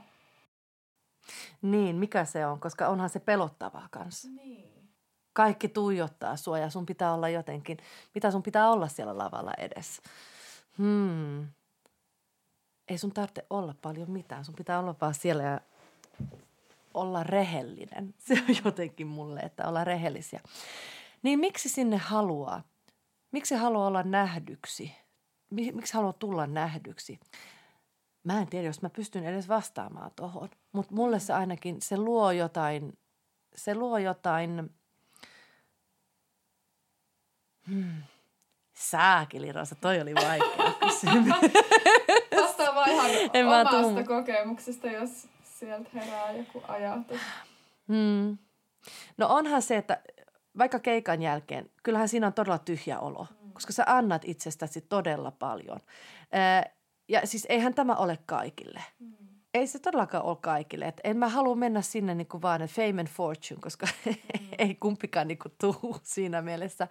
[1.62, 4.28] Niin, mikä se on, koska onhan se pelottavaa kanssa.
[4.28, 4.70] Niin.
[5.34, 7.78] Kaikki tuijottaa sua ja sun pitää olla jotenkin,
[8.16, 10.02] mitä sun pitää olla siellä lavalla edessä.
[10.78, 11.48] Hmm.
[12.88, 15.60] Ei sun tarvitse olla paljon mitään, sun pitää olla vaan siellä ja
[16.94, 18.14] olla rehellinen.
[18.26, 20.42] Se on jotenkin mulle, että olla rehellisiä.
[21.24, 22.64] Niin miksi sinne haluaa?
[23.32, 24.96] Miksi haluaa olla nähdyksi?
[25.52, 27.20] Miksi haluaa tulla nähdyksi?
[28.24, 30.50] Mä en tiedä, jos mä pystyn edes vastaamaan tuohon.
[30.72, 32.98] Mutta mulle se ainakin, se luo jotain,
[33.56, 34.70] se luo jotain,
[37.68, 38.04] hmm.
[38.74, 41.34] Saakeli, Rosa, toi oli vaikea kysymys.
[42.36, 47.22] Vastaa vaan ihan en omasta kokemuksesta, jos sieltä herää joku ajatus.
[47.88, 48.38] Hmm.
[49.18, 50.02] No onhan se, että
[50.60, 53.52] vaikka keikan jälkeen, kyllähän siinä on todella tyhjä olo, mm.
[53.54, 55.80] koska sä annat itsestäsi todella paljon.
[57.10, 58.84] Ja siis eihän tämä ole kaikille.
[59.00, 59.14] Mm.
[59.54, 60.86] Ei se todellakaan ole kaikille.
[60.86, 64.16] Et en mä halua mennä sinne niin kuin vaan fame and fortune, koska mm.
[64.58, 66.88] ei kumpikaan niin kuin tuu siinä mielessä.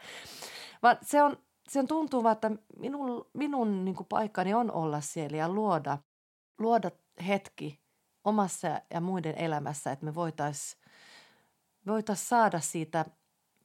[0.83, 1.37] Vaan se on,
[1.69, 5.99] se on tuntuu vaan, että minun, minun niin kuin paikkani on olla siellä ja luoda,
[6.59, 6.91] luoda
[7.27, 7.81] hetki
[8.25, 10.83] omassa ja muiden elämässä, että me voitaisiin
[11.87, 13.05] voitais saada siitä–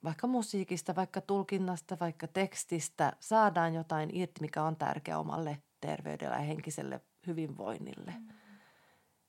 [0.04, 6.42] vaikka musiikista, vaikka tulkinnasta, vaikka tekstistä saadaan jotain irti, mikä on tärkeä omalle terveydelle ja
[6.42, 8.13] henkiselle hyvinvoinnille.
[8.20, 8.30] Mm.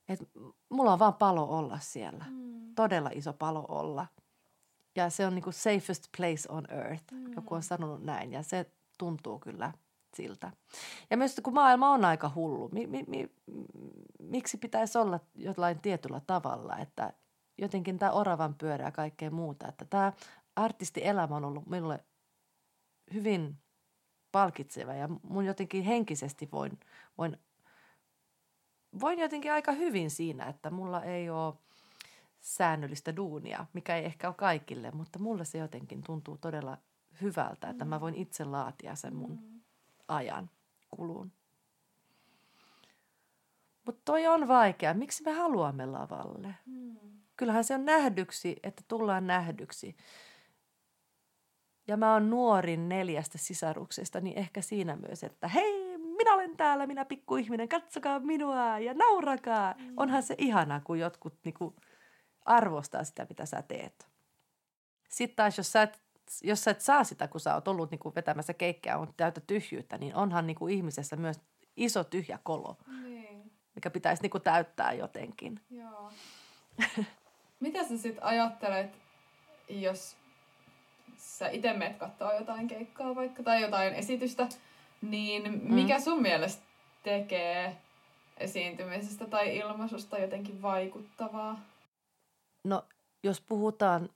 [0.09, 0.31] Et
[0.69, 2.25] mulla on vaan palo olla siellä.
[2.31, 2.75] Mm.
[2.75, 4.07] Todella iso palo olla.
[4.97, 7.13] Ja se on niinku safest place on earth.
[7.13, 7.33] Mm.
[7.37, 9.73] Joku on sanonut näin ja se tuntuu kyllä
[10.17, 10.51] siltä.
[11.11, 13.31] Ja myös kun maailma on aika hullu, mi, mi, mi,
[14.21, 17.13] miksi pitäisi olla jotain tietyllä tavalla, että
[17.59, 19.69] jotenkin tämä oravan pyörä ja kaikkea muuta.
[19.69, 20.13] Että tämä
[20.57, 22.05] artistielämä on ollut minulle
[23.15, 23.57] hyvin
[24.33, 26.81] palkitseva ja mun jotenkin henkisesti voin,
[27.19, 27.39] voin,
[29.01, 31.55] voin jotenkin aika hyvin siinä, että mulla ei ole
[32.41, 36.79] säännöllistä duunia, mikä ei ehkä ole kaikille, mutta mulle se jotenkin tuntuu todella
[37.21, 39.61] hyvältä, että mä voin itse laatia sen mun mm.
[40.09, 40.51] ajan
[40.91, 41.33] kulun.
[43.87, 44.95] Mutta toi on vaikea.
[44.95, 46.55] Miksi me haluamme lavalle?
[46.67, 46.97] Mm.
[47.37, 49.97] Kyllähän se on nähdyksi, että tullaan nähdyksi
[51.87, 56.87] ja mä oon nuorin neljästä sisaruksesta, niin ehkä siinä myös, että hei, minä olen täällä,
[56.87, 59.75] minä pikkuihminen, katsokaa minua ja naurakaa.
[59.79, 59.95] Mm.
[59.97, 61.77] Onhan se ihanaa, kun jotkut niinku
[62.45, 64.09] arvostaa sitä, mitä sä teet.
[65.09, 66.01] Sitten taas, jos sä et,
[66.43, 69.41] jos sä et saa sitä, kun sä oot ollut niin kuin vetämässä keikkeä, on täyttä
[69.41, 71.41] tyhjyyttä, niin onhan niin kuin ihmisessä myös
[71.77, 75.61] iso tyhjä kolo, Niin, mikä pitäisi niin kuin täyttää jotenkin.
[75.71, 76.13] joo.
[77.61, 78.91] Mitä sä sitten ajattelet,
[79.69, 80.17] jos
[81.25, 84.49] sä itse meet katsoa jotain keikkaa vaikka tai jotain esitystä,
[85.03, 86.63] niin mikä sun mielestä
[87.03, 87.77] tekee
[88.37, 91.61] esiintymisestä tai ilmaisusta jotenkin vaikuttavaa?
[92.65, 92.85] No,
[93.23, 94.09] jos puhutaan,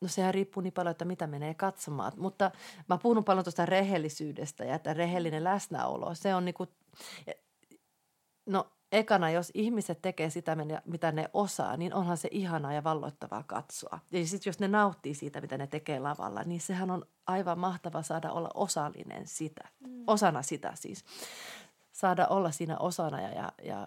[0.00, 2.12] no sehän riippuu niin paljon, että mitä menee katsomaan.
[2.16, 2.50] Mutta
[2.88, 6.66] mä puhun paljon tuosta rehellisyydestä ja että rehellinen läsnäolo, se on niinku,
[8.46, 13.42] no ekana, jos ihmiset tekee sitä, mitä ne osaa, niin onhan se ihanaa ja valloittavaa
[13.42, 13.98] katsoa.
[14.10, 18.02] Ja sitten jos ne nauttii siitä, mitä ne tekee lavalla, niin sehän on aivan mahtava
[18.02, 20.04] saada olla osallinen sitä, mm.
[20.06, 21.04] osana sitä siis.
[21.92, 23.86] Saada olla siinä osana ja, ja, ja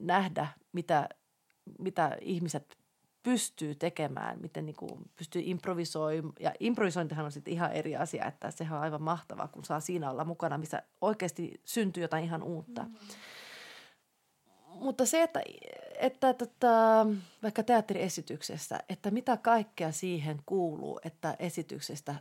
[0.00, 1.08] nähdä, mitä,
[1.78, 2.78] mitä ihmiset
[3.22, 6.34] pystyy tekemään, miten niin kuin pystyy improvisoimaan.
[6.40, 10.10] Ja improvisointihan on sitten ihan eri asia, että sehän on aivan mahtavaa, kun saa siinä
[10.10, 12.82] olla mukana, missä oikeasti syntyy jotain ihan uutta.
[12.82, 12.94] Mm.
[14.80, 15.40] Mutta se, että,
[15.98, 17.06] että tota,
[17.42, 22.14] vaikka teatteriesityksessä, että mitä kaikkea siihen kuuluu, että esityksestä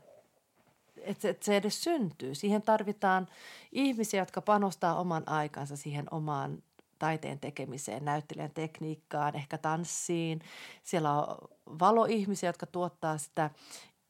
[1.02, 2.36] että se edes syntyy.
[2.36, 3.28] Siihen tarvitaan
[3.72, 6.64] ihmisiä, jotka panostaa oman aikansa siihen omaan
[7.00, 10.42] taiteen tekemiseen, näyttelijän tekniikkaan, ehkä tanssiin.
[10.84, 11.38] Siellä on
[11.80, 13.50] valoihmisiä, jotka tuottaa sitä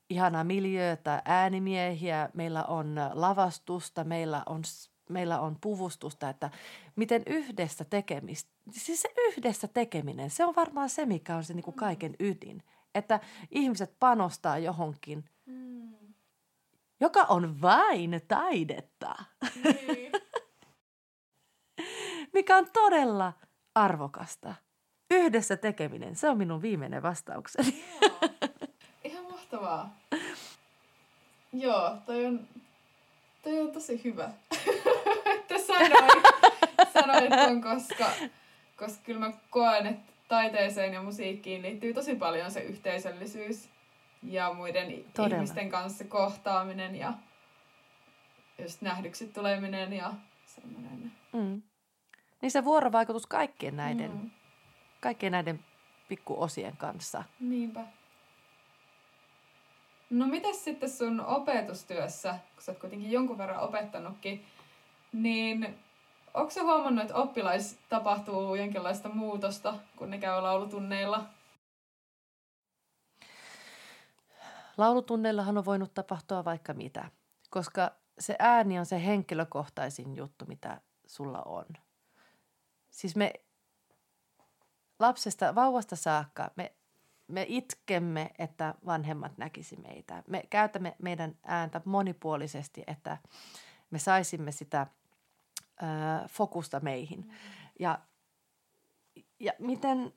[0.09, 4.61] ihanaa miljöötä, äänimiehiä, meillä on lavastusta, meillä on,
[5.09, 6.49] meillä on puvustusta, että
[6.95, 11.63] miten yhdessä tekemistä, siis se yhdessä tekeminen, se on varmaan se, mikä on se niin
[11.63, 12.63] kuin kaiken ydin.
[12.95, 13.19] Että
[13.51, 15.93] ihmiset panostaa johonkin, mm.
[16.99, 19.15] joka on vain taidetta.
[19.63, 20.11] Niin
[22.33, 23.33] mikä on todella
[23.75, 24.55] arvokasta.
[25.11, 27.83] Yhdessä tekeminen, se on minun viimeinen vastaukseni.
[28.01, 28.19] Joo.
[29.03, 29.97] Ihan mahtavaa.
[31.53, 32.47] Joo, toi on,
[33.43, 34.31] toi on tosi hyvä.
[35.87, 36.23] Sanoin,
[36.93, 38.05] sanoin ton, koska,
[38.75, 43.69] koska kyllä mä koen, että taiteeseen ja musiikkiin liittyy tosi paljon se yhteisöllisyys
[44.23, 45.35] ja muiden Todella.
[45.35, 47.13] ihmisten kanssa kohtaaminen ja
[48.59, 50.13] just nähdyksi tuleminen ja
[50.45, 51.11] semmoinen.
[51.33, 51.61] Mm.
[52.41, 54.29] Niin se vuorovaikutus kaikkien näiden, mm.
[54.99, 55.59] kaikkien näiden
[56.09, 57.23] pikkuosien kanssa.
[57.39, 57.81] Niinpä.
[60.09, 64.45] No mitäs sitten sun opetustyössä, kun sä oot kuitenkin jonkun verran opettanutkin,
[65.13, 65.79] niin
[66.33, 71.25] onko sä huomannut, että oppilais tapahtuu jonkinlaista muutosta, kun ne käy laulutunneilla?
[74.77, 77.11] Laulutunneillahan on voinut tapahtua vaikka mitä,
[77.49, 81.65] koska se ääni on se henkilökohtaisin juttu, mitä sulla on–
[82.89, 83.33] Siis me
[84.99, 86.73] lapsesta, vauvasta saakka, me,
[87.27, 90.23] me itkemme, että vanhemmat näkisi meitä.
[90.27, 93.17] Me käytämme meidän ääntä monipuolisesti, että
[93.91, 94.87] me saisimme sitä
[95.79, 97.19] ää, fokusta meihin.
[97.19, 97.31] Mm.
[97.79, 97.99] Ja,
[99.39, 100.13] ja miten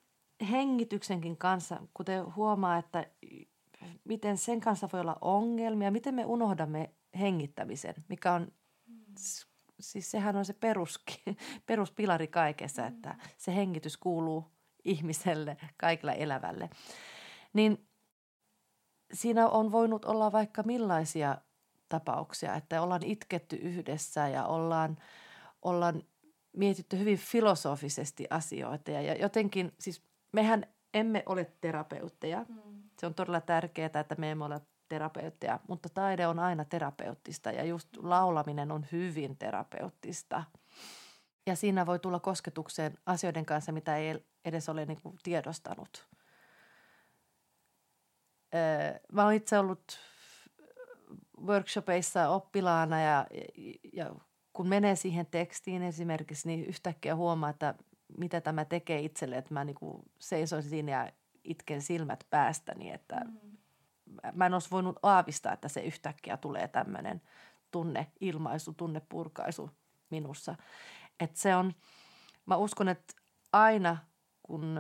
[0.51, 3.07] hengityksenkin kanssa, kuten huomaa, että
[4.05, 8.53] miten sen kanssa voi olla ongelmia, miten me unohdamme hengittämisen, mikä on
[8.87, 9.15] mm
[9.83, 11.05] siis sehän on se perus,
[11.67, 14.45] peruspilari kaikessa, että se hengitys kuuluu
[14.85, 16.71] ihmiselle, kaikille elävälle.
[17.53, 17.89] Niin
[19.13, 21.39] siinä on voinut olla vaikka millaisia
[21.89, 24.99] tapauksia, että ollaan itketty yhdessä ja ollaan,
[25.63, 26.03] ollaan
[26.57, 28.91] mietitty hyvin filosofisesti asioita.
[28.91, 32.47] Ja, ja jotenkin, siis mehän emme ole terapeutteja.
[32.49, 32.83] Mm.
[32.99, 37.65] Se on todella tärkeää, että me emme ole terapeutteja, mutta taide on aina terapeuttista ja
[37.65, 40.45] just laulaminen on hyvin terapeuttista.
[41.47, 46.09] Ja siinä voi tulla kosketukseen asioiden kanssa, mitä ei edes ole niin kuin tiedostanut.
[49.13, 49.99] Mä oon itse ollut
[51.47, 53.27] workshopeissa oppilaana ja,
[53.93, 54.15] ja
[54.53, 57.75] kun menee siihen tekstiin esimerkiksi, niin yhtäkkiä huomaa, että
[58.19, 61.13] mitä tämä tekee itselle, että mä niin kuin seisoin siinä ja
[61.45, 63.53] itken silmät päästäni, että mm
[64.33, 67.23] mä en olisi voinut aavistaa, että se yhtäkkiä tulee tämmöinen
[67.71, 69.71] tunne, ilmaisu, tunnepurkaisu
[70.11, 70.55] minussa.
[71.21, 71.73] Että se on,
[72.47, 73.15] mä uskon, että
[73.53, 73.97] aina
[74.43, 74.79] kun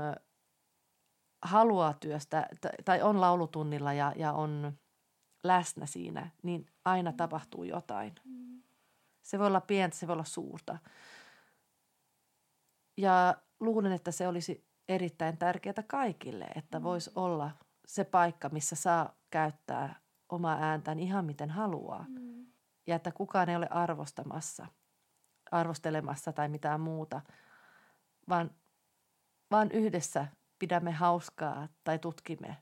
[1.42, 2.48] haluaa työstä
[2.84, 4.72] tai on laulutunnilla ja, ja on
[5.44, 7.16] läsnä siinä, niin aina mm.
[7.16, 8.14] tapahtuu jotain.
[8.24, 8.51] Mm.
[9.22, 10.78] Se voi olla pientä, se voi olla suurta.
[12.96, 16.82] Ja luulen, että se olisi erittäin tärkeää kaikille, että mm.
[16.82, 17.50] voisi olla–
[17.86, 22.06] se paikka, missä saa käyttää omaa ääntään ihan miten haluaa.
[22.08, 22.46] Mm.
[22.86, 24.66] Ja että kukaan ei ole arvostamassa,
[25.50, 27.20] arvostelemassa tai mitään muuta,
[28.28, 28.50] vaan,
[29.50, 30.26] vaan yhdessä
[30.58, 32.56] pidämme hauskaa tai tutkimme.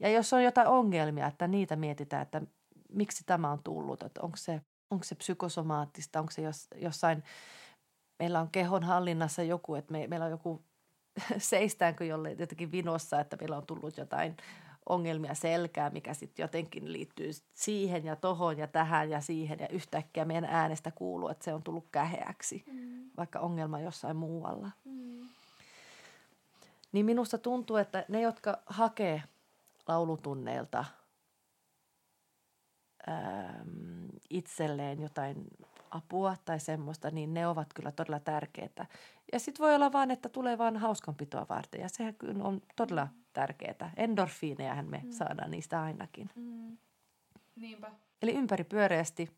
[0.00, 2.42] Ja jos on jotain ongelmia, että niitä mietitään, että
[2.88, 7.24] miksi tämä on tullut, että onko se, onko se psykosomaattista, onko se jos, jossain,
[8.18, 10.62] meillä on kehon hallinnassa joku, että me, meillä on joku,
[11.38, 14.36] seistäänkö jolle jotenkin vinossa, että meillä on tullut jotain
[14.88, 20.24] ongelmia selkää, mikä sitten jotenkin liittyy siihen ja tohon ja tähän ja siihen ja yhtäkkiä
[20.24, 23.10] meidän äänestä kuuluu, että se on tullut käheäksi, mm.
[23.16, 24.70] vaikka ongelma jossain muualla.
[24.84, 25.28] Mm.
[26.92, 29.22] Niin minusta tuntuu, että ne, jotka hakee
[29.88, 30.84] laulutunneilta
[34.30, 35.44] itselleen jotain
[35.90, 38.86] apua tai semmoista, niin ne ovat kyllä todella tärkeitä.
[39.32, 43.04] Ja sitten voi olla vaan, että tulee vaan hauskanpitoa varten ja sehän kyllä on todella
[43.04, 43.92] mm tärkeää.
[43.96, 45.12] Endorfiinejahan me mm.
[45.12, 46.30] saadaan niistä ainakin.
[46.34, 46.78] Mm.
[47.56, 47.90] Niinpä.
[48.22, 49.30] Eli ympäripyöreästi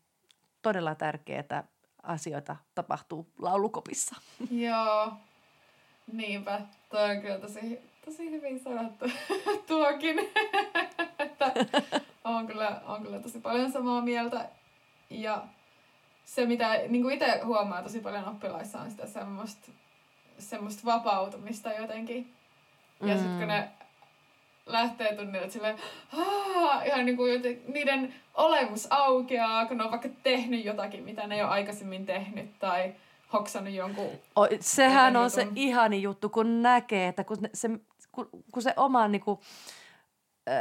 [0.61, 1.63] todella tärkeää
[2.03, 4.15] asioita tapahtuu laulukopissa.
[4.67, 5.13] Joo,
[6.13, 6.61] niinpä.
[6.89, 9.05] Toi on kyllä tosi, tosi hyvin sanottu
[9.67, 10.19] tuokin.
[11.19, 11.53] että
[12.23, 14.49] on kyllä, on kyllä tosi paljon samaa mieltä.
[15.09, 15.43] Ja
[16.25, 19.71] se, mitä niin kuin itse huomaa tosi paljon oppilaissa, on sitä semmoista,
[20.39, 22.33] semmoista vapautumista jotenkin.
[23.01, 23.19] Ja mm.
[23.19, 23.69] sitten kun ne
[24.65, 25.77] lähtee tunnille silleen,
[26.85, 31.35] ihan niin kuin joten, niiden olemus aukeaa, kun ne on vaikka tehnyt jotakin, mitä ne
[31.35, 32.93] ei ole aikaisemmin tehnyt, tai
[33.33, 34.09] hoksannut jonkun...
[34.35, 35.31] O, sehän on jutun.
[35.31, 37.69] se ihani juttu, kun näkee, että kun se,
[38.11, 39.39] kun, kun se oma niin kuin,
[40.49, 40.53] ä,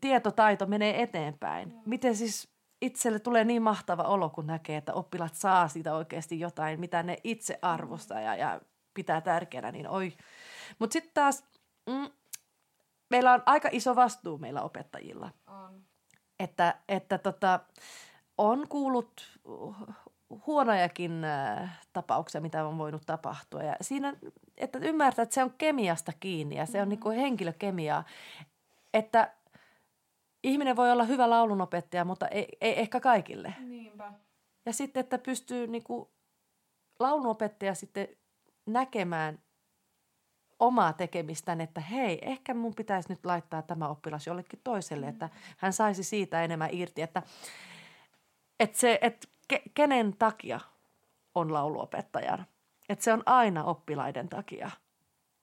[0.00, 1.68] tietotaito menee eteenpäin.
[1.68, 1.80] Mm.
[1.86, 6.80] Miten siis itselle tulee niin mahtava olo, kun näkee, että oppilaat saa siitä oikeasti jotain,
[6.80, 8.60] mitä ne itse arvostaa ja, ja
[8.94, 10.12] pitää tärkeänä, niin oi.
[10.78, 11.44] Mutta sitten taas...
[11.86, 12.10] Mm,
[13.10, 15.30] meillä on aika iso vastuu meillä opettajilla.
[15.46, 15.82] On.
[16.40, 17.60] Että, että tota,
[18.38, 19.40] on kuullut
[20.46, 23.62] huonojakin äh, tapauksia, mitä on voinut tapahtua.
[23.62, 24.14] Ja siinä,
[24.56, 26.88] että ymmärtää, että se on kemiasta kiinni ja se on mm.
[26.88, 28.04] niin kuin henkilökemiaa.
[28.94, 29.32] Että
[30.42, 33.54] ihminen voi olla hyvä laulunopettaja, mutta ei, ei ehkä kaikille.
[33.60, 34.12] Niinpä.
[34.66, 36.08] Ja sitten, että pystyy niin kuin
[36.98, 38.08] laulunopettaja sitten
[38.66, 39.38] näkemään–
[40.62, 45.72] omaa tekemistään, että hei, ehkä mun pitäisi nyt laittaa tämä oppilas jollekin toiselle, että hän
[45.72, 47.22] saisi siitä enemmän irti, että,
[48.60, 50.60] että, se, että ke, kenen takia
[51.34, 52.46] on lauluopettajan.
[52.88, 54.70] Että se on aina oppilaiden takia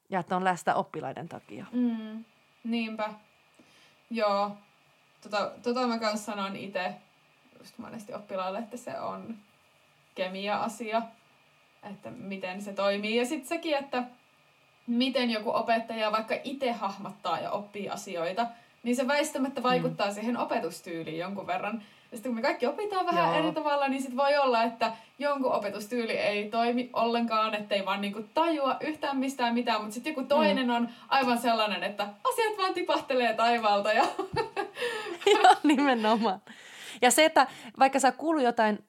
[0.09, 1.65] ja että on läsnä oppilaiden takia.
[1.71, 2.25] Mm,
[2.63, 3.13] niinpä.
[4.09, 4.51] Joo.
[5.21, 6.93] Tota, tota mä kanssa sanon itse
[7.59, 9.37] just monesti oppilaalle, että se on
[10.15, 11.01] kemia-asia,
[11.91, 13.15] että miten se toimii.
[13.15, 14.03] Ja sitten sekin, että
[14.87, 18.47] miten joku opettaja vaikka itse hahmottaa ja oppii asioita,
[18.83, 20.13] niin se väistämättä vaikuttaa mm.
[20.13, 21.83] siihen opetustyyliin jonkun verran.
[22.11, 23.37] Ja sitten kun me kaikki opitaan vähän Joo.
[23.37, 28.23] eri tavalla, niin sitten voi olla, että jonkun opetustyyli ei toimi ollenkaan, ettei vaan niinku
[28.33, 30.75] tajua yhtään mistään mitään, mutta sitten joku toinen mm.
[30.75, 33.93] on aivan sellainen, että asiat vaan tipahtelee taivaalta.
[33.93, 34.05] Ja...
[35.33, 36.41] Joo, nimenomaan.
[37.01, 37.47] Ja se, että
[37.79, 38.79] vaikka sä kuullut jotain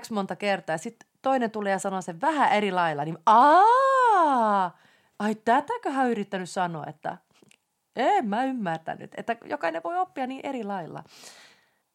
[0.00, 4.74] X monta kertaa, sitten toinen tulee ja sanoo sen vähän eri lailla, niin aah,
[5.18, 7.16] ai tätäkö hän yrittänyt sanoa, että
[7.96, 11.04] en mä ymmärtänyt, että jokainen voi oppia niin eri lailla.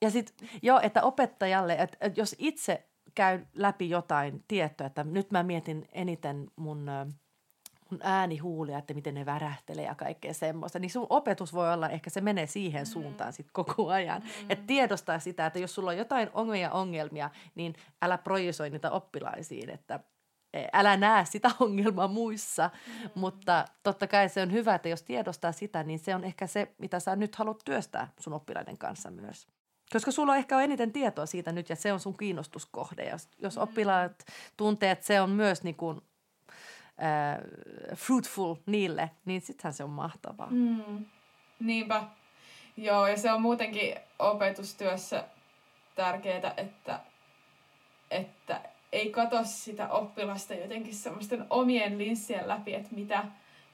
[0.02, 2.86] Ja sitten joo, että opettajalle, että, että jos itse
[3.16, 6.90] käy läpi jotain tietoa, että nyt mä mietin eniten mun,
[7.90, 12.10] mun äänihuulia, että miten ne värähtelee ja kaikkea semmoista, niin sun opetus voi olla, ehkä
[12.10, 12.92] se menee siihen mm.
[12.92, 14.22] suuntaan sitten koko ajan.
[14.22, 14.46] Mm.
[14.50, 19.70] Että tiedostaa sitä, että jos sulla on jotain ongelmia, ongelmia, niin älä projisoi niitä oppilaisiin,
[19.70, 20.00] että
[20.74, 23.10] älä näe sitä ongelmaa muissa, mm.
[23.16, 26.76] mutta totta kai se on hyvä, että jos tiedostaa sitä, niin se on ehkä se,
[26.78, 29.48] mitä sä nyt haluat työstää sun oppilaiden kanssa myös.
[29.93, 33.10] Koska sulla on ehkä on eniten tietoa siitä nyt ja se on sun kiinnostuskohde.
[33.10, 33.62] Jos, jos mm.
[33.62, 34.25] oppilaat
[34.58, 36.01] tuntee, että se on myös niin kuin,
[37.04, 37.38] äh,
[37.95, 40.47] fruitful niille, niin sittenhän se on mahtavaa.
[40.51, 41.06] Mm.
[41.60, 42.04] Niinpä.
[42.77, 45.24] Joo, ja se on muutenkin opetustyössä
[45.95, 46.99] tärkeää, että,
[48.11, 48.61] että
[48.91, 53.26] ei katso sitä oppilasta jotenkin semmoisten omien linssien läpi, että mitä,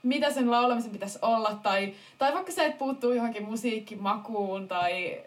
[0.04, 5.24] mitä sen laulamisen pitäisi olla, tai, tai vaikka se, että puuttuu johonkin musiikkimakuun, tai,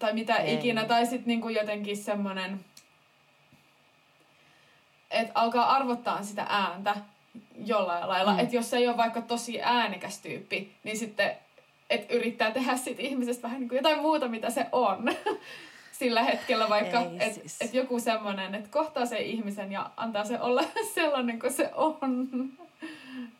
[0.00, 0.54] tai mitä ei.
[0.54, 2.64] ikinä, tai sitten niinku jotenkin semmoinen,
[5.10, 6.96] että alkaa arvottaa sitä ääntä
[7.66, 8.38] jollain lailla, mm.
[8.38, 11.36] että jos se ei ole vaikka tosi äänekäs tyyppi, niin sitten
[11.90, 15.04] että yrittää tehdä siitä ihmisestä vähän niin kuin jotain muuta, mitä se on.
[16.00, 17.56] sillä hetkellä vaikka, että siis.
[17.60, 20.62] et joku semmoinen, että kohtaa se ihmisen ja antaa se olla
[20.94, 22.28] sellainen kuin se on.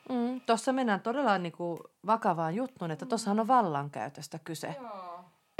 [0.08, 4.76] Mm, tuossa mennään todella niin kuin vakavaan juttuun, että tuossahan on vallankäytöstä kyse.
[4.82, 5.09] Joo.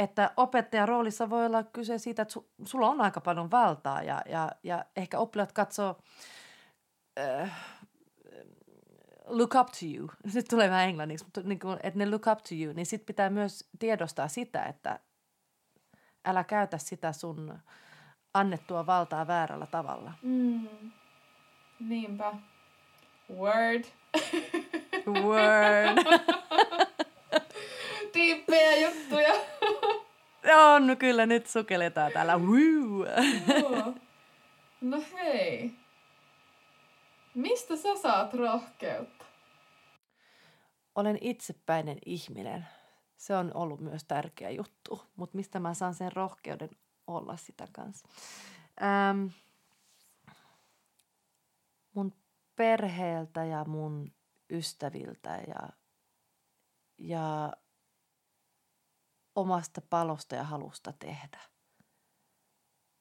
[0.01, 4.23] Että opettajan roolissa voi olla kyse siitä, että su, sulla on aika paljon valtaa ja,
[4.27, 5.99] ja, ja ehkä oppilaat katsoo
[7.19, 7.53] äh,
[9.27, 10.11] look up to you.
[10.35, 13.07] Nyt tulee vähän englanniksi, mutta niin kuin, että ne look up to you, niin sit
[13.07, 15.01] pitää myös tiedostaa sitä, että
[16.25, 17.59] älä käytä sitä sun
[18.35, 20.13] annettua valtaa väärällä tavalla.
[20.23, 20.69] Mm.
[21.81, 22.35] Niinpä.
[23.37, 23.85] Word.
[25.07, 25.99] Word.
[28.13, 29.50] Tiippejä juttuja.
[30.75, 32.39] On, no kyllä nyt sukelletaan täällä.
[32.39, 33.07] Woo.
[33.61, 33.95] Joo.
[34.81, 35.71] No hei.
[37.35, 39.25] Mistä sä saat rohkeutta?
[40.95, 42.67] Olen itsepäinen ihminen.
[43.17, 46.71] Se on ollut myös tärkeä juttu, mutta mistä mä saan sen rohkeuden
[47.07, 48.09] olla sitä kanssa?
[48.83, 49.27] Ähm,
[51.95, 52.13] mun
[52.57, 54.13] perheeltä ja mun
[54.51, 55.69] ystäviltä ja,
[56.99, 57.53] ja
[59.37, 61.41] omasta palosta ja halusta tehdä.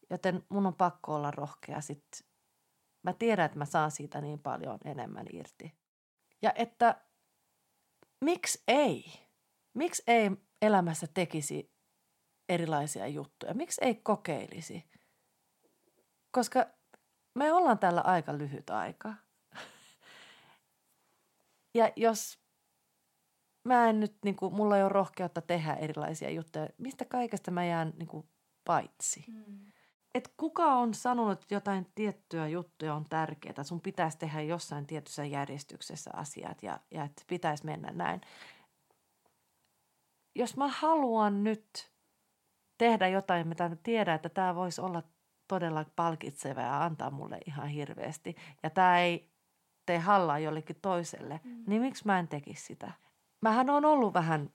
[0.09, 2.07] Joten mun on pakko olla rohkea sit.
[3.03, 5.79] Mä tiedän, että mä saan siitä niin paljon enemmän irti.
[6.41, 7.01] Ja että
[8.21, 9.05] miksi ei?
[9.73, 11.73] Miksi ei elämässä tekisi
[12.49, 13.53] erilaisia juttuja?
[13.53, 14.89] Miksi ei kokeilisi?
[16.31, 16.65] Koska
[17.35, 19.13] me ollaan täällä aika lyhyt aika.
[21.75, 22.39] Ja jos
[23.63, 27.65] mä en nyt, niin kuin, mulla ei ole rohkeutta tehdä erilaisia juttuja, mistä kaikesta mä
[27.65, 28.27] jään niin kuin,
[28.65, 29.25] paitsi?
[29.27, 29.71] Mm.
[30.15, 35.25] Et kuka on sanonut, että jotain tiettyä juttuja on tärkeää, sun pitäisi tehdä jossain tietyssä
[35.25, 38.21] järjestyksessä asiat ja, ja että pitäisi mennä näin.
[40.35, 41.91] Jos mä haluan nyt
[42.77, 45.03] tehdä jotain, mitä tiedän, että tämä voisi olla
[45.47, 49.31] todella palkitseva ja antaa mulle ihan hirveästi, ja tämä ei
[49.85, 51.63] tee hallaa jollekin toiselle, mm.
[51.67, 52.91] niin miksi mä en tekisi sitä?
[53.41, 54.49] Mähän on ollut vähän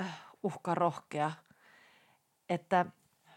[0.00, 1.32] äh, uhkarohkea,
[2.48, 2.86] että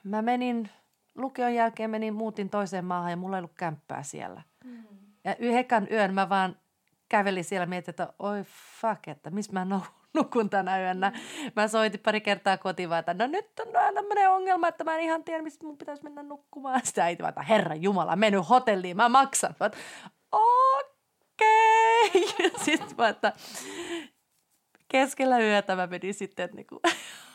[0.03, 0.69] mä menin
[1.15, 4.41] lukion jälkeen menin, muutin toiseen maahan ja mulla ei ollut kämppää siellä.
[4.63, 4.84] Mm.
[5.23, 6.55] Ja yhden yön mä vaan
[7.09, 8.43] kävelin siellä mietin, että oi
[8.82, 9.67] fuck, että missä mä
[10.13, 11.09] nukun tänä yönä.
[11.09, 11.51] Mm.
[11.55, 15.23] Mä soitin pari kertaa kotiin että no nyt on tämmöinen ongelma, että mä en ihan
[15.23, 16.82] tiedä, missä mun pitäisi mennä nukkumaan.
[16.86, 19.55] Sitten äiti vaan, että herra jumala, mennyt hotelliin, mä maksan.
[20.32, 20.86] okei.
[22.15, 22.51] Okay.
[22.65, 23.34] Sitten mä, että
[24.90, 26.80] keskellä yötä mä menin sitten niin kuin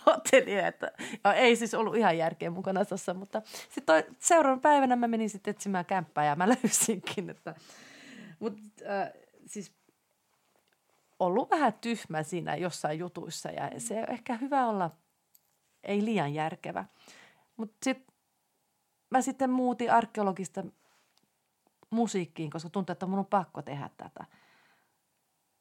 [0.06, 0.92] hotelliin, että
[1.24, 5.50] ja ei siis ollut ihan järkeä mukana tuossa, mutta sitten seuraavan päivänä mä menin sitten
[5.50, 7.54] etsimään kämppää ja mä löysinkin, että
[8.38, 9.12] mutta äh,
[9.46, 9.72] siis
[11.18, 14.90] ollut vähän tyhmä siinä jossain jutuissa ja se on ehkä hyvä olla
[15.82, 16.84] ei liian järkevä.
[17.56, 18.14] Mutta sitten
[19.10, 20.64] mä sitten muutin arkeologista
[21.90, 24.24] musiikkiin, koska tuntuu, että mun on pakko tehdä tätä.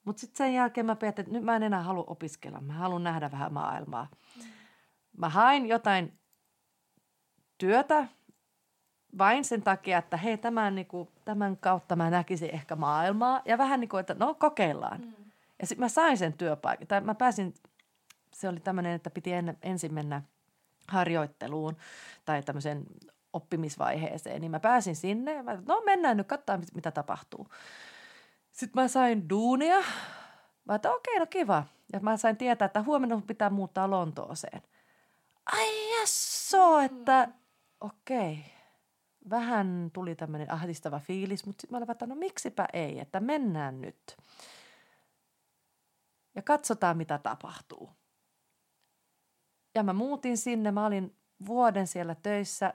[0.05, 2.61] Mutta sitten sen jälkeen mä päätin, että nyt mä en enää halua opiskella.
[2.61, 4.07] Mä haluan nähdä vähän maailmaa.
[5.17, 6.19] Mä hain jotain
[7.57, 8.07] työtä
[9.17, 13.41] vain sen takia, että hei, tämän, niin kuin, tämän kautta mä näkisin ehkä maailmaa.
[13.45, 15.01] Ja vähän niin kuin, että no kokeillaan.
[15.01, 15.13] Mm.
[15.59, 16.87] Ja sitten mä sain sen työpaikan.
[16.87, 17.53] Tai mä pääsin,
[18.33, 20.21] se oli tämmöinen, että piti en, ensin mennä
[20.87, 21.77] harjoitteluun
[22.25, 22.83] tai tämmöiseen
[23.33, 24.41] oppimisvaiheeseen.
[24.41, 27.47] Niin mä pääsin sinne ja mä, no mennään nyt, katsotaan mitä tapahtuu.
[28.53, 29.83] Sitten mä sain duunia.
[30.65, 31.63] Mä että okei, no kiva.
[31.93, 34.61] Ja mä sain tietää, että huomenna pitää muuttaa Lontooseen.
[35.45, 37.27] Ai jasso, että
[37.81, 38.45] okei.
[39.29, 43.81] Vähän tuli tämmöinen ahdistava fiilis, mutta sitten mä olin että no miksipä ei, että mennään
[43.81, 44.17] nyt.
[46.35, 47.89] Ja katsotaan, mitä tapahtuu.
[49.75, 52.73] Ja mä muutin sinne, mä olin vuoden siellä töissä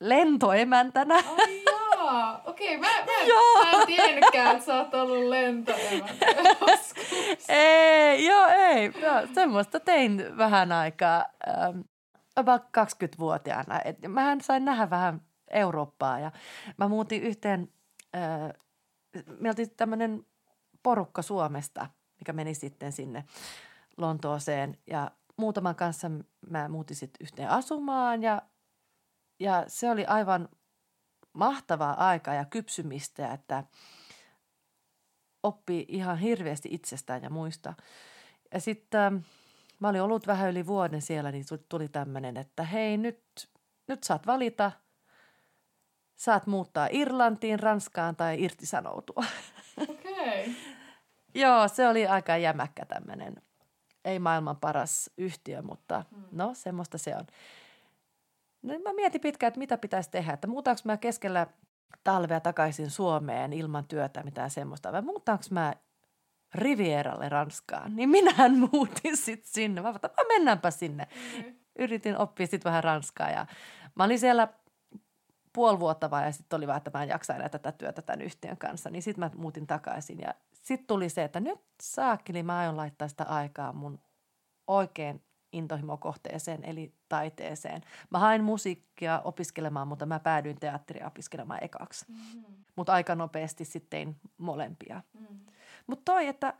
[0.00, 1.14] lentoemäntänä.
[1.14, 1.61] Ai
[2.44, 3.64] okei, okay, mä, mä, joo.
[3.64, 6.26] mä en tiennytkään, että sä oot ollut lentoemäntä
[7.48, 8.92] Ei, joo, ei.
[9.00, 11.80] Joo, semmoista tein vähän aikaa, ähm,
[12.36, 13.80] about 20-vuotiaana.
[13.84, 16.32] Et mähän sain nähdä vähän Eurooppaa ja
[16.78, 17.68] mä muutin yhteen,
[18.16, 18.52] äh,
[19.40, 20.26] me oltiin tämmöinen
[20.82, 21.86] porukka Suomesta,
[22.20, 23.24] mikä meni sitten sinne
[23.96, 26.10] Lontooseen ja muutaman kanssa
[26.50, 28.42] mä muutin sitten yhteen asumaan ja,
[29.40, 30.48] ja se oli aivan
[31.32, 33.64] mahtavaa aikaa ja kypsymistä, että
[35.42, 37.74] oppi ihan hirveästi itsestään ja muista.
[38.54, 39.16] Ja sitten ähm,
[39.80, 43.48] mä olin ollut vähän yli vuoden siellä, niin tuli tämmöinen, että hei nyt,
[43.88, 44.72] nyt saat valita,
[46.16, 49.24] saat muuttaa Irlantiin, Ranskaan tai irtisanoutua.
[49.76, 50.42] Okei.
[50.42, 50.54] Okay.
[51.34, 53.42] Joo, se oli aika jämäkkä tämmöinen,
[54.04, 56.24] ei maailman paras yhtiö, mutta hmm.
[56.32, 57.26] no semmoista se on.
[58.62, 61.46] No mä mietin pitkään, että mitä pitäisi tehdä, että muutaanko mä keskellä
[62.04, 65.74] talvea takaisin Suomeen ilman työtä mitään semmoista, vai muutaanko mä
[66.54, 69.82] Rivieralle Ranskaan, niin minähän muutin sitten sinne.
[69.82, 71.08] Mä että mennäänpä sinne.
[71.14, 71.54] Mm-hmm.
[71.78, 73.46] Yritin oppia sitten vähän ranskaa ja
[73.94, 74.48] mä olin siellä
[75.52, 78.22] puoli vuotta vai ja sitten oli vaan, että mä en jaksa enää tätä työtä tämän
[78.22, 78.90] yhtiön kanssa.
[78.90, 83.08] Niin sitten mä muutin takaisin ja sitten tuli se, että nyt saakkeli mä aion laittaa
[83.08, 84.00] sitä aikaa mun
[84.66, 85.22] oikein
[85.52, 87.82] intohimokohteeseen, eli taiteeseen.
[88.10, 92.04] Mä hain musiikkia opiskelemaan, mutta mä päädyin teatteria opiskelemaan ekaksi.
[92.08, 92.44] Mm-hmm.
[92.76, 95.02] Mutta aika nopeasti sitten tein molempia.
[95.12, 95.40] Mm-hmm.
[95.86, 96.54] Mutta toi, että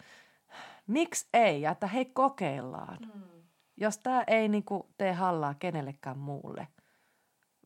[0.86, 2.99] miksi ei, ja että hei kokeillaan.
[3.01, 3.43] Mm-hmm.
[3.76, 6.68] Jos tämä ei niinku tee hallaa kenellekään muulle.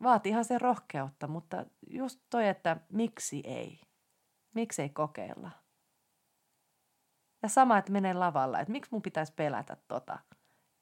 [0.03, 3.81] Vaatiihan se rohkeutta, mutta just toi, että miksi ei.
[4.55, 5.51] Miksi ei kokeilla.
[7.43, 10.19] Ja sama, että menee lavalla, että miksi mun pitäisi pelätä tota.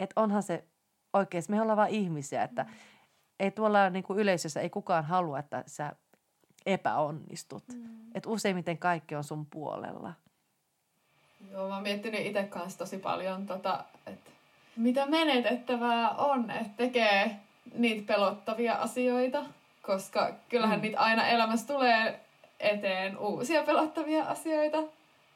[0.01, 0.65] Että onhan se
[1.13, 2.71] oikeasti, me ollaan vaan ihmisiä, että mm.
[3.41, 5.93] ei tuolla niin kuin yleisössä ei kukaan halua, että sä
[6.67, 7.65] epäonnistut.
[7.75, 8.11] Mm.
[8.15, 10.13] Että useimmiten kaikki on sun puolella.
[11.51, 14.31] Joo, mä oon miettinyt itse kanssa tosi paljon, tota, että
[14.77, 17.37] mitä menetettävää on, että tekee
[17.75, 19.45] niitä pelottavia asioita,
[19.83, 20.83] koska kyllähän mm.
[20.83, 22.21] niitä aina elämässä tulee
[22.61, 24.79] eteen uusia pelottavia asioita.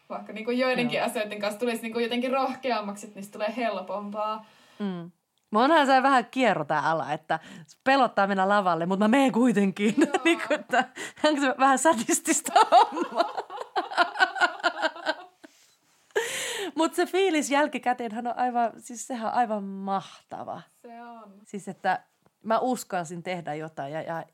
[0.09, 1.07] Vaikka niin kuin joidenkin Joo.
[1.07, 4.47] asioiden kanssa tulisi niin kuin jotenkin rohkeammaksi, että niistä tulee helpompaa.
[4.79, 5.11] Mm.
[5.51, 7.39] Mä onhan se vähän kierro tää ala, että
[7.85, 9.95] pelottaa mennä lavalle, mutta mä menen kuitenkin.
[10.25, 10.85] niin kuin, että,
[11.25, 13.33] onko se vähän sadistista hommaa?
[16.75, 20.63] Mutta se fiilis jälkikäteen on aivan, siis sehän on aivan mahtava.
[20.83, 21.33] Se on.
[21.45, 22.03] Siis että
[22.43, 24.25] mä uskalsin tehdä jotain ja, ja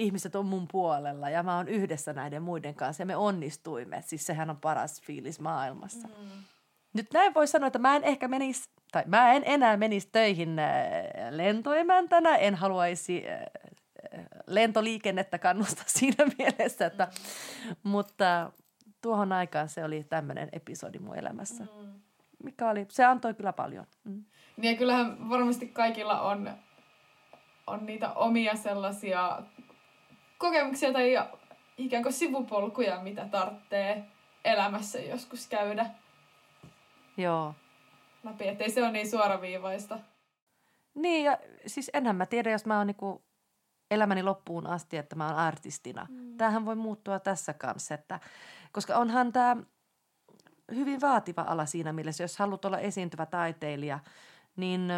[0.00, 4.02] ihmiset on mun puolella ja mä oon yhdessä näiden muiden kanssa ja me onnistuimme.
[4.06, 6.08] Siis sehän on paras fiilis maailmassa.
[6.08, 6.42] Mm.
[6.92, 10.58] Nyt näin voi sanoa, että mä en ehkä menisi, tai mä en enää menisi töihin
[10.58, 10.68] äh,
[11.30, 17.76] lentoemäntänä, en haluaisi äh, äh, lentoliikennettä kannustaa siinä mielessä, että, mm.
[17.82, 18.52] mutta
[19.00, 21.64] tuohon aikaan se oli tämmöinen episodi mun elämässä.
[21.64, 22.00] Mm.
[22.44, 23.86] Mikä oli, se antoi kyllä paljon.
[24.04, 24.24] Mm.
[24.56, 26.50] Niin ja kyllähän varmasti kaikilla on,
[27.66, 29.42] on niitä omia sellaisia
[30.40, 31.18] kokemuksia tai
[31.78, 34.04] ikään kuin sivupolkuja, mitä tarvitsee
[34.44, 35.86] elämässä joskus käydä.
[37.16, 37.54] Joo.
[38.24, 39.98] Läpi, ettei se ole niin suoraviivaista.
[40.94, 43.22] Niin, ja siis enhän mä tiedä, jos mä oon niinku
[43.90, 46.06] elämäni loppuun asti, että mä oon artistina.
[46.10, 46.36] Mm.
[46.36, 48.20] Tämähän voi muuttua tässä kanssa, että,
[48.72, 49.56] koska onhan tämä
[50.74, 53.98] hyvin vaativa ala siinä mielessä, jos haluat olla esiintyvä taiteilija,
[54.56, 54.92] niin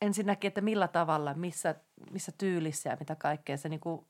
[0.00, 1.74] ensinnäkin, että millä tavalla, missä,
[2.10, 4.06] missä tyylissä ja mitä kaikkea se niin kuin,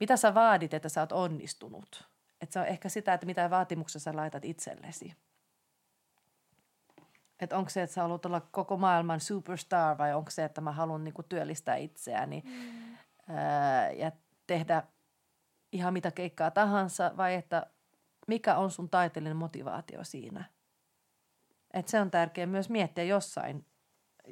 [0.00, 2.10] mitä sä vaadit, että sä oot onnistunut.
[2.40, 5.14] Että se on ehkä sitä, että mitä vaatimuksia sä laitat itsellesi.
[7.40, 10.72] Että onko se, että sä haluat olla koko maailman superstar vai onko se, että mä
[10.72, 12.96] haluan niinku työllistää itseäni mm.
[13.28, 14.12] ää, ja
[14.46, 14.82] tehdä
[15.72, 17.66] ihan mitä keikkaa tahansa vai että
[18.26, 20.44] mikä on sun taiteellinen motivaatio siinä.
[21.72, 23.66] että se on tärkeää myös miettiä jossain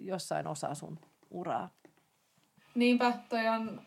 [0.06, 0.98] jossain osaa sun
[1.30, 1.70] uraa.
[2.74, 3.80] Niinpä, toi on,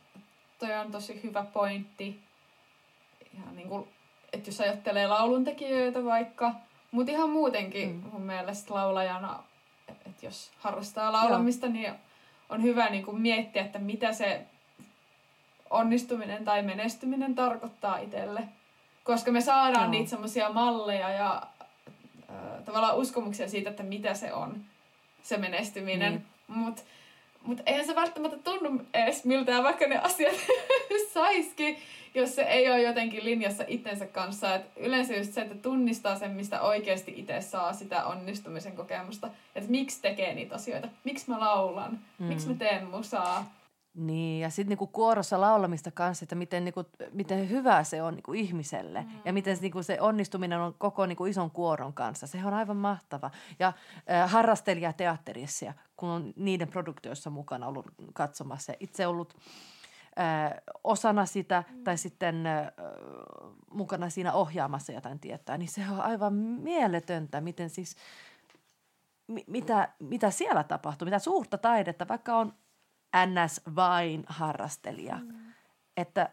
[0.59, 2.19] toi on tosi hyvä pointti.
[3.33, 3.87] Ihan niin kuin,
[4.33, 6.51] että jos ajattelee lauluntekijöitä vaikka,
[6.91, 8.09] mutta ihan muutenkin mm.
[8.11, 9.43] mun mielestä laulajana,
[9.87, 11.73] että jos harrastaa laulamista, Joo.
[11.73, 11.93] niin
[12.49, 14.45] on hyvä niin kuin miettiä, että mitä se
[15.69, 18.43] onnistuminen tai menestyminen tarkoittaa itselle.
[19.03, 19.91] Koska me saadaan Joo.
[19.91, 21.47] niitä semmoisia malleja ja
[22.29, 24.63] äh, tavallaan uskomuksia siitä, että mitä se on
[25.23, 26.11] se menestyminen.
[26.11, 26.25] Niin.
[26.47, 26.81] Mutta
[27.43, 30.35] mut eihän se välttämättä tunnu edes miltään, vaikka ne asiat
[31.13, 31.77] saisikin,
[32.15, 34.55] jos se ei ole jotenkin linjassa itsensä kanssa.
[34.55, 39.29] Et yleensä just se, että tunnistaa sen, mistä oikeasti itse saa sitä onnistumisen kokemusta.
[39.55, 42.25] Että miksi tekee niitä asioita, miksi mä laulan, mm.
[42.25, 43.51] miksi mä teen musaa.
[43.93, 48.33] Niin, ja sitten niinku kuorossa laulamista kanssa, että miten, niinku, miten hyvä se on niinku
[48.33, 49.01] ihmiselle.
[49.01, 49.09] Mm.
[49.25, 52.27] Ja miten niinku se onnistuminen on koko niinku ison kuoron kanssa.
[52.27, 53.31] Se on aivan mahtava.
[53.59, 53.73] Ja
[54.11, 58.73] äh, harrastelijateatterissa, kun on niiden produktioissa mukana ollut katsomassa.
[58.79, 59.37] Itse ollut
[60.19, 61.83] äh, osana sitä mm.
[61.83, 62.67] tai sitten äh,
[63.71, 65.57] mukana siinä ohjaamassa jotain tietää.
[65.57, 67.95] Niin se on aivan mieletöntä, miten siis,
[69.27, 71.05] mi- mitä, mitä siellä tapahtuu.
[71.05, 72.53] Mitä suurta taidetta, vaikka on
[73.25, 73.61] ns.
[73.75, 75.15] vain harrastelija.
[75.15, 75.53] Mm.
[75.97, 76.29] Että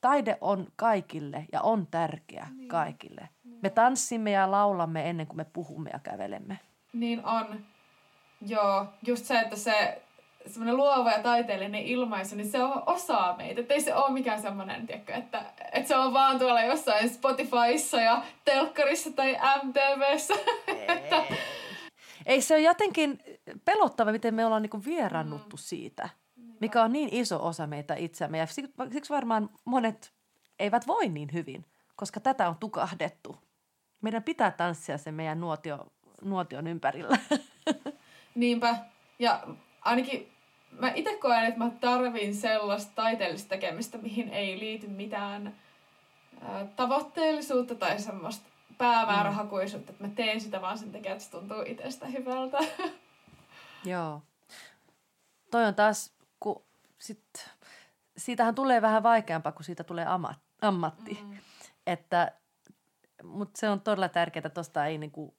[0.00, 2.68] taide on kaikille ja on tärkeä niin.
[2.68, 3.28] kaikille.
[3.44, 3.58] Niin.
[3.62, 6.58] Me tanssimme ja laulamme ennen kuin me puhumme ja kävelemme.
[6.92, 7.60] Niin on.
[8.46, 10.02] Joo, just se, että se
[10.46, 13.60] semmoinen luova ja taiteellinen ilmaisu, niin se on osa meitä.
[13.60, 18.00] Että ei se ole mikään semmoinen, tiedätkö, että, että se on vaan tuolla jossain Spotifyssa
[18.00, 20.34] ja telkkarissa tai MTVssä.
[20.88, 21.22] että,
[22.26, 23.18] ei se on jotenkin
[23.64, 25.60] pelottava, miten me ollaan niinku vierannuttu mm.
[25.60, 26.08] siitä,
[26.60, 28.38] mikä on niin iso osa meitä itseämme.
[28.38, 28.46] Ja
[28.92, 30.12] siksi varmaan monet
[30.58, 31.64] eivät voi niin hyvin,
[31.96, 33.36] koska tätä on tukahdettu.
[34.00, 35.86] Meidän pitää tanssia sen meidän nuotio,
[36.22, 37.18] nuotion ympärillä.
[38.34, 38.76] Niinpä.
[39.18, 39.42] Ja
[39.80, 40.32] ainakin
[40.70, 45.54] mä itse koen, että mä tarvin sellaista taiteellista tekemistä, mihin ei liity mitään
[46.40, 51.62] ää, tavoitteellisuutta tai semmoista päämäärähakuisuutta, että mä teen sitä vaan sen takia, että se tuntuu
[51.66, 52.58] itsestä hyvältä.
[53.84, 54.22] Joo.
[55.50, 56.62] Toi on taas, kun
[56.98, 57.50] sit,
[58.16, 61.18] siitähän tulee vähän vaikeampaa, kun siitä tulee amat, ammatti.
[61.22, 61.36] Mm.
[61.86, 62.32] Että,
[63.22, 65.34] mutta se on todella tärkeää, että ei niinku,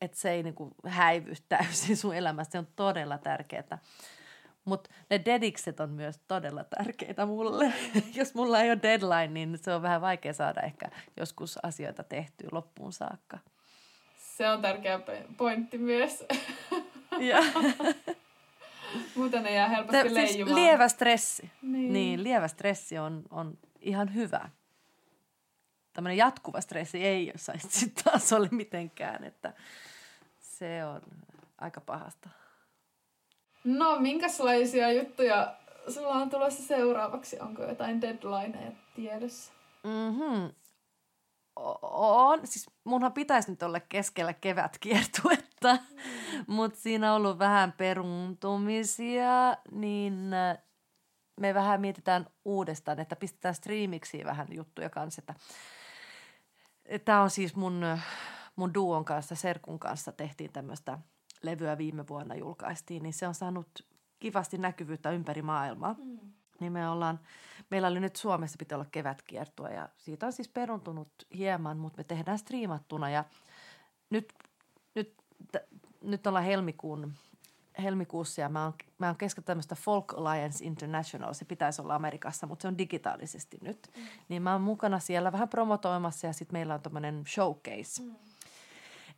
[0.00, 2.52] että se ei niinku häivy täysin sun elämästä.
[2.52, 3.78] Se on todella tärkeää.
[4.68, 7.72] Mutta ne dedikset on myös todella tärkeitä mulle.
[8.14, 12.48] Jos mulla ei ole deadline, niin se on vähän vaikea saada ehkä joskus asioita tehtyä
[12.52, 13.38] loppuun saakka.
[14.16, 15.00] Se on tärkeä
[15.36, 16.24] pointti myös.
[17.18, 17.38] Ja.
[19.16, 21.50] Muuten ne jää helposti Te, siis lievä stressi.
[21.62, 21.92] Niin.
[21.92, 24.50] niin, lievä stressi on, on ihan hyvä.
[25.92, 29.52] Tämmöinen jatkuva stressi ei saisi sitten taas ole mitenkään, että
[30.38, 31.02] se on
[31.58, 32.28] aika pahasta.
[33.76, 35.54] No, minkälaisia juttuja
[35.88, 37.40] sulla on tulossa seuraavaksi?
[37.40, 39.52] Onko jotain deadlineja tiedossa?
[39.84, 40.50] Mm-hmm.
[41.82, 42.40] On.
[42.44, 46.44] Siis munhan pitäisi nyt olla keskellä kevätkiertuetta, mm.
[46.46, 50.58] mutta siinä on ollut vähän peruntumisia, niin äh,
[51.40, 55.22] me vähän mietitään uudestaan, että pistetään striimiksi vähän juttuja kanssa.
[57.04, 57.86] Tämä on siis mun,
[58.56, 60.98] mun duon kanssa, Serkun kanssa tehtiin tämmöistä–
[61.42, 63.86] levyä viime vuonna julkaistiin, niin se on saanut
[64.18, 65.94] kivasti näkyvyyttä ympäri maailmaa.
[66.04, 66.18] Mm.
[66.60, 67.20] Niin me ollaan,
[67.70, 72.04] meillä oli nyt Suomessa pitää olla kevätkiertua ja siitä on siis peruntunut hieman, mutta me
[72.04, 73.24] tehdään striimattuna ja
[74.10, 74.32] nyt,
[74.94, 75.14] nyt,
[75.52, 77.12] t- nyt ollaan helmikuun,
[77.82, 82.46] helmikuussa ja mä oon, mä oon kesken tämmöistä Folk Alliance International, se pitäisi olla Amerikassa,
[82.46, 83.90] mutta se on digitaalisesti nyt.
[83.96, 84.02] Mm.
[84.28, 88.02] Niin mä oon mukana siellä vähän promotoimassa ja sitten meillä on tämmöinen showcase.
[88.02, 88.14] Mm.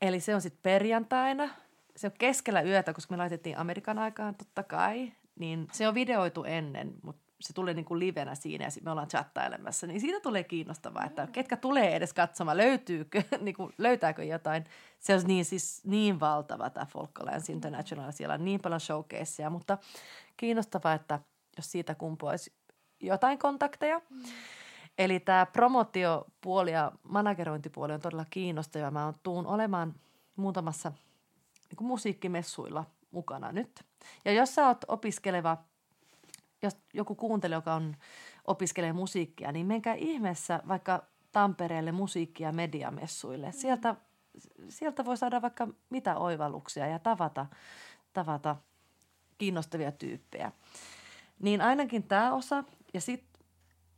[0.00, 1.48] Eli se on sitten perjantaina–
[2.00, 6.44] se on keskellä yötä, koska me laitettiin Amerikan aikaan totta kai, niin se on videoitu
[6.44, 10.44] ennen, mutta se tulee niin kuin livenä siinä ja me ollaan chattailemassa, niin siitä tulee
[10.44, 14.64] kiinnostavaa, että ketkä tulee edes katsomaan, löytyykö, niin kuin, löytääkö jotain.
[14.98, 19.78] Se on niin, siis niin valtava tämä Folklands International, siellä on niin paljon showcaseja, mutta
[20.36, 21.20] kiinnostavaa, että
[21.56, 22.52] jos siitä kumpuaisi
[23.00, 24.00] jotain kontakteja.
[24.10, 24.22] Mm.
[24.98, 28.90] Eli tämä promotiopuoli ja managerointipuoli on todella kiinnostava.
[28.90, 29.94] Mä tuun olemaan
[30.36, 30.92] muutamassa–
[31.70, 33.84] niin musiikkimessuilla mukana nyt.
[34.24, 35.56] Ja jos sä oot opiskeleva,
[36.62, 37.96] jos joku kuuntelee, joka on,
[38.44, 41.02] opiskelee musiikkia, niin menkää ihmeessä vaikka
[41.32, 43.52] Tampereelle musiikki- ja mediamessuille.
[43.52, 43.96] Sieltä,
[44.68, 47.46] sieltä voi saada vaikka mitä oivalluksia ja tavata,
[48.12, 48.56] tavata
[49.38, 50.52] kiinnostavia tyyppejä.
[51.38, 52.64] Niin ainakin tämä osa.
[52.94, 53.42] Ja sitten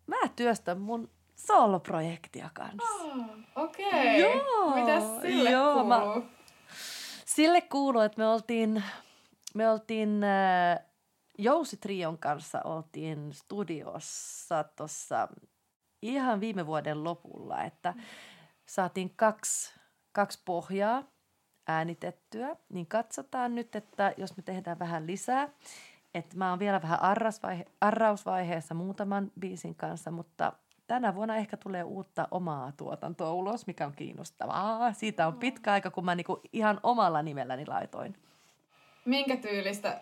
[0.06, 2.94] mä työstän mun soloprojektia kanssa.
[2.94, 3.16] Oh,
[3.56, 3.86] Okei.
[3.86, 4.36] Okay.
[4.36, 4.74] Joo.
[4.74, 5.88] Mitäs sille joo, kuuluu?
[5.88, 5.98] Mä,
[7.34, 8.84] Sille kuuluu, että me oltiin,
[9.54, 10.78] me oltiin äh,
[11.38, 15.28] Jousi Trion kanssa oltiin studiossa tuossa
[16.02, 17.94] ihan viime vuoden lopulla, että
[18.66, 19.74] saatiin kaksi,
[20.12, 21.04] kaksi pohjaa
[21.68, 25.48] äänitettyä, niin katsotaan nyt, että jos me tehdään vähän lisää,
[26.14, 30.52] että mä oon vielä vähän arrausvaihe, arrausvaiheessa muutaman biisin kanssa, mutta
[30.92, 34.92] tänä vuonna ehkä tulee uutta omaa tuotantoa ulos, mikä on kiinnostavaa.
[34.92, 38.16] Siitä on pitkä aika, kun mä niinku ihan omalla nimelläni laitoin.
[39.04, 40.00] Minkä tyylistä?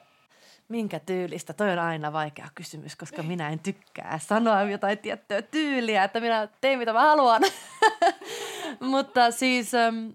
[0.68, 1.52] Minkä tyylistä?
[1.52, 6.48] Toi on aina vaikea kysymys, koska minä en tykkää sanoa jotain tiettyä tyyliä, että minä
[6.60, 7.42] teen mitä mä haluan.
[8.92, 10.08] Mutta siis ähm,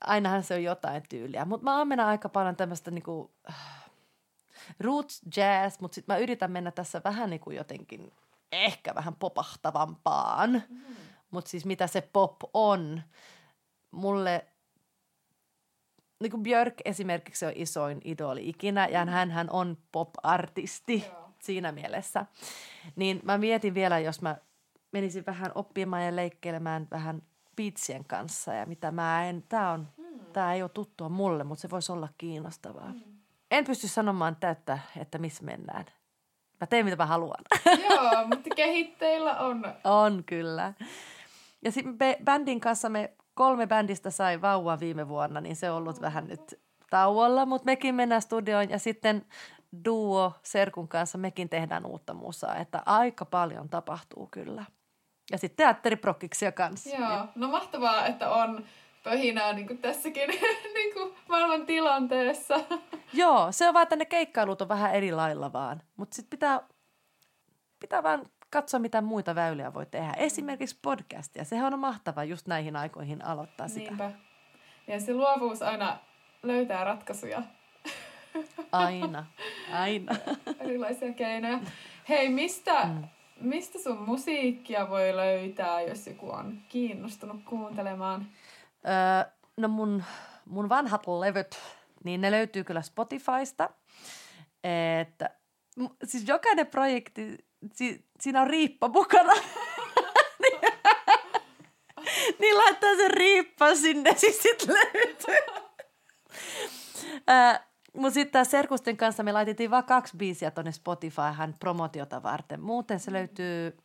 [0.00, 1.44] ainahan se on jotain tyyliä.
[1.44, 3.90] Mutta mä ammennan aika paljon tämmöistä niinku, äh,
[4.80, 8.12] roots jazz, mutta sitten mä yritän mennä tässä vähän niinku jotenkin
[8.52, 10.62] ehkä vähän popahtavampaan.
[10.68, 10.80] Mm.
[11.30, 13.02] Mutta siis mitä se pop on,
[13.90, 14.46] mulle
[16.20, 19.10] niin kuin Björk esimerkiksi on isoin idoli ikinä ja mm.
[19.10, 21.30] hän, hän on pop-artisti Joo.
[21.38, 22.26] siinä mielessä.
[22.96, 24.36] Niin mä mietin vielä, jos mä
[24.92, 27.22] menisin vähän oppimaan ja leikkeilemään vähän
[27.56, 30.20] beatsien kanssa ja mitä mä en, tää on, mm.
[30.32, 32.92] tää ei ole tuttua mulle, mutta se voisi olla kiinnostavaa.
[32.92, 33.00] Mm.
[33.50, 35.84] En pysty sanomaan täyttä, että missä mennään.
[36.60, 37.44] Mä teen mitä mä haluan.
[37.90, 39.64] Joo, mutta kehitteillä on.
[39.84, 40.72] On kyllä.
[41.64, 46.00] Ja sitten bändin kanssa me kolme bändistä sai vauvan viime vuonna, niin se on ollut
[46.00, 49.26] vähän nyt tauolla, mutta mekin mennään studioon ja sitten
[49.84, 54.64] duo Serkun kanssa mekin tehdään uutta musaa, että aika paljon tapahtuu kyllä.
[55.32, 56.96] Ja sitten teatteriprokkiksia kanssa.
[56.96, 58.64] Joo, no mahtavaa, että on
[59.02, 60.28] pöhinää niin kuin tässäkin
[60.74, 62.60] niin kuin maailman tilanteessa.
[63.12, 65.82] Joo, se on vaan, että ne keikkailut on vähän eri lailla vaan.
[65.96, 66.60] Mutta sitten pitää,
[67.80, 70.12] pitää vaan katsoa, mitä muita väyliä voi tehdä.
[70.16, 71.44] Esimerkiksi podcastia.
[71.44, 73.86] Sehän on mahtava just näihin aikoihin aloittaa sitä.
[73.86, 74.12] Niinpä.
[74.86, 75.98] Ja se luovuus aina
[76.42, 77.42] löytää ratkaisuja.
[78.72, 79.26] Aina,
[79.72, 80.16] aina.
[80.60, 81.58] Erilaisia keinoja.
[82.08, 83.04] Hei, mistä, mm.
[83.40, 88.26] mistä sun musiikkia voi löytää, jos joku on kiinnostunut kuuntelemaan?
[88.86, 90.04] Öö, no mun,
[90.44, 91.58] mun vanhat levyt,
[92.04, 93.70] niin ne löytyy kyllä Spotifysta.
[95.00, 95.30] Että,
[96.04, 97.38] siis jokainen projekti,
[97.72, 99.32] si, siinä on riippa mukana.
[100.42, 100.60] niin,
[102.40, 105.36] niin laittaa sen riippa sinne, siis sit löytyy.
[107.94, 112.60] mutta sitten Serkusten kanssa me laitettiin vain kaksi biisiä tuonne Spotifyhan promotiota varten.
[112.60, 113.76] Muuten se löytyy,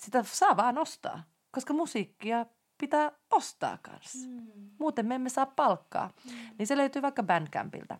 [0.00, 2.46] sitä saa vaan ostaa, koska musiikkia
[2.78, 4.28] pitää ostaa kanssa.
[4.28, 4.46] Mm.
[4.78, 6.10] Muuten me emme saa palkkaa.
[6.24, 6.32] Mm.
[6.58, 7.98] Niin se löytyy vaikka Bandcampilta.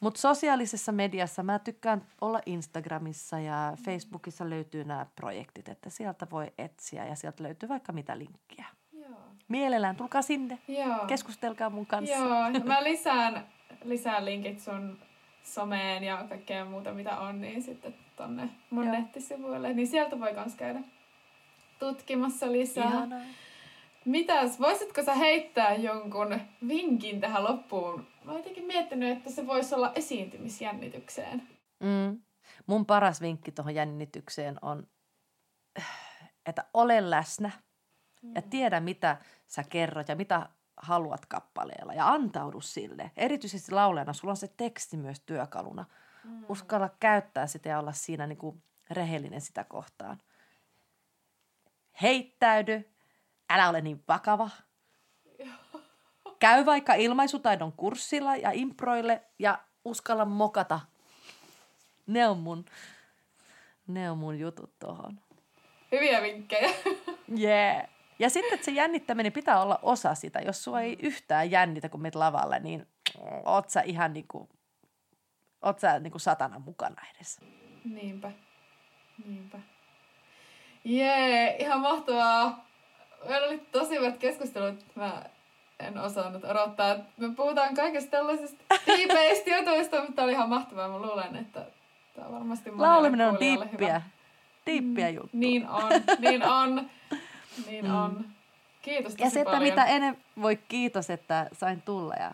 [0.00, 3.84] Mutta sosiaalisessa mediassa mä tykkään olla Instagramissa ja mm.
[3.84, 8.66] Facebookissa löytyy nämä projektit, että sieltä voi etsiä ja sieltä löytyy vaikka mitä linkkiä.
[8.92, 9.20] Joo.
[9.48, 11.06] Mielellään tulkaa sinne, Joo.
[11.06, 12.14] keskustelkaa mun kanssa.
[12.14, 13.46] Joo, mä lisään,
[13.84, 14.98] lisään linkit sun
[15.42, 18.94] someen ja kaikkea muuta mitä on, niin sitten tonne mun Joo.
[18.94, 19.72] nettisivuille.
[19.72, 20.80] Niin sieltä voi myös käydä
[21.78, 22.84] tutkimassa lisää.
[22.84, 23.20] Ihanaa.
[24.04, 28.06] Mitäs, voisitko sä heittää jonkun vinkin tähän loppuun?
[28.24, 31.48] Mä oon jotenkin miettinyt, että se voisi olla esiintymisjännitykseen.
[31.80, 32.22] Mm.
[32.66, 34.86] Mun paras vinkki tuohon jännitykseen on,
[36.46, 37.50] että ole läsnä
[38.34, 38.50] ja mm.
[38.50, 43.10] tiedä, mitä sä kerrot ja mitä haluat kappaleella ja antaudu sille.
[43.16, 45.84] Erityisesti laulajana sulla on se teksti myös työkaluna.
[46.24, 46.44] Mm.
[46.48, 50.18] Uskalla käyttää sitä ja olla siinä niin kuin rehellinen sitä kohtaan.
[52.02, 52.93] Heittäydy,
[53.50, 54.50] älä ole niin vakava.
[56.38, 60.80] Käy vaikka ilmaisutaidon kurssilla ja improille ja uskalla mokata.
[62.06, 62.64] Ne on mun,
[63.86, 65.20] ne on mun jutut tuohon.
[65.92, 66.70] Hyviä vinkkejä.
[67.38, 67.88] Yeah.
[68.18, 70.40] Ja sitten, että se jännittäminen pitää olla osa sitä.
[70.40, 72.86] Jos sua ei yhtään jännitä, kun menet lavalle, niin
[73.44, 74.48] oot sä ihan niin kuin,
[75.62, 77.40] oot sä niin kuin satana mukana edes.
[77.84, 78.32] Niinpä.
[79.26, 79.58] Niinpä.
[80.84, 82.66] Jee, ihan mahtavaa.
[83.28, 84.84] Meillä oli tosi hyvät keskustelut.
[84.94, 85.22] Mä
[85.80, 86.96] en osannut odottaa.
[87.16, 90.88] Me puhutaan kaikesta tällaisista tiipeistä jutuista, mutta oli ihan mahtavaa.
[90.88, 91.66] Mä luulen, että
[92.14, 94.02] tämä on varmasti Laulaminen on diippiä.
[94.66, 95.30] Diippiä mm, juttu.
[95.32, 96.90] Niin on, niin on.
[97.66, 97.94] Niin mm.
[97.94, 98.24] on.
[98.82, 102.14] Kiitos tosi Ja se, että mitä ennen voi kiitos, että sain tulla.
[102.14, 102.32] Ja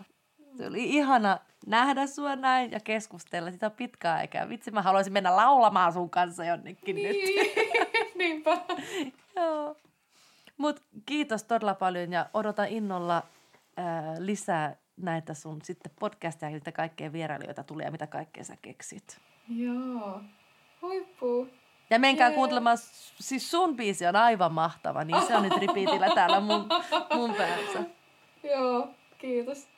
[0.57, 3.51] se oli ihana nähdä sua näin ja keskustella.
[3.51, 4.49] Sitä on pitkään aikaa.
[4.49, 7.09] Vitsi, mä haluaisin mennä laulamaan sun kanssa jonnekin niin.
[7.09, 7.17] nyt.
[8.19, 8.59] Niinpä.
[9.37, 9.77] Joo.
[10.61, 13.23] Mut kiitos todella paljon ja odotan innolla
[13.77, 19.21] ää, lisää näitä sun sitten podcasteja, mitä kaikkea vierailijoita tulee ja mitä kaikkea sä keksit.
[19.49, 20.21] Joo.
[20.83, 21.49] Huippu.
[21.91, 22.35] Ja menkää yeah.
[22.35, 22.79] kuuntelemaan,
[23.21, 26.69] siis sun biisi on aivan mahtava, niin se on nyt repeatillä täällä mun,
[27.15, 27.83] mun päässä.
[28.43, 28.89] Joo,
[29.19, 29.69] kiitos.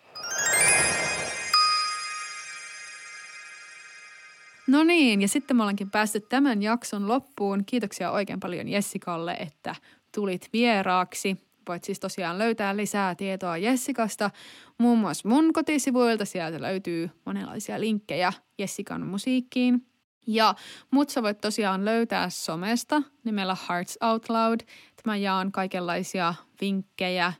[4.66, 7.64] No niin, ja sitten me ollaankin päästy tämän jakson loppuun.
[7.64, 9.74] Kiitoksia oikein paljon Jessikalle, että
[10.14, 11.36] tulit vieraaksi.
[11.68, 14.30] Voit siis tosiaan löytää lisää tietoaJessikasta,
[14.78, 16.24] muun muassa mun kotisivuilta.
[16.24, 19.86] Sieltä löytyy monenlaisia linkkejä Jessikan musiikkiin.
[20.26, 20.54] Ja
[20.90, 24.60] mut sä voit tosiaan löytää somesta nimellä Hearts Out Loud.
[25.06, 27.32] Mä jaan kaikenlaisia vinkkejä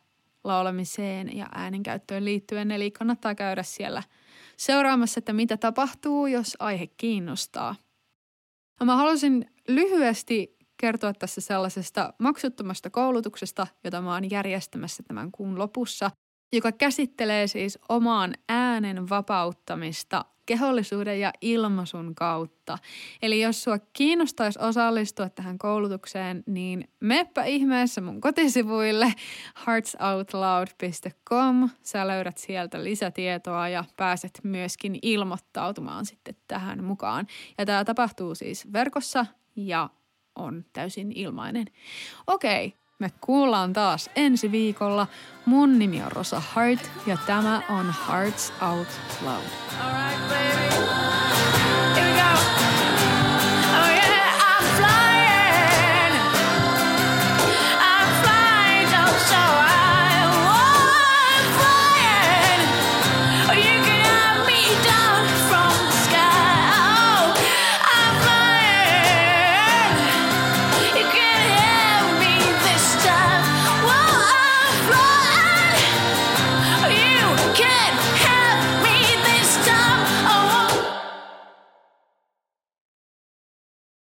[0.45, 4.03] laulamiseen ja äänenkäyttöön liittyen, eli kannattaa käydä siellä
[4.57, 7.75] seuraamassa, että mitä tapahtuu, jos aihe kiinnostaa.
[8.81, 15.59] No mä halusin lyhyesti kertoa tässä sellaisesta maksuttomasta koulutuksesta, jota mä oon järjestämässä tämän kuun
[15.59, 16.11] lopussa,
[16.53, 22.79] joka käsittelee siis omaan äänen vapauttamista kehollisuuden ja ilmaisun kautta.
[23.23, 29.15] Eli jos sua kiinnostaisi osallistua tähän koulutukseen, niin meppä ihmeessä mun kotisivuille
[29.67, 31.71] heartsoutloud.com.
[31.83, 37.27] Sä löydät sieltä lisätietoa ja pääset myöskin ilmoittautumaan sitten tähän mukaan.
[37.59, 39.27] Ja tämä tapahtuu siis verkossa
[39.57, 39.91] ja
[40.37, 41.67] on täysin ilmainen.
[42.27, 45.07] Okei, me kuullaan taas ensi viikolla.
[45.47, 48.89] Mun nimi on Rosa Hart ja tämä on Hearts Out
[49.23, 49.45] Loud.
[49.81, 51.02] All right, baby.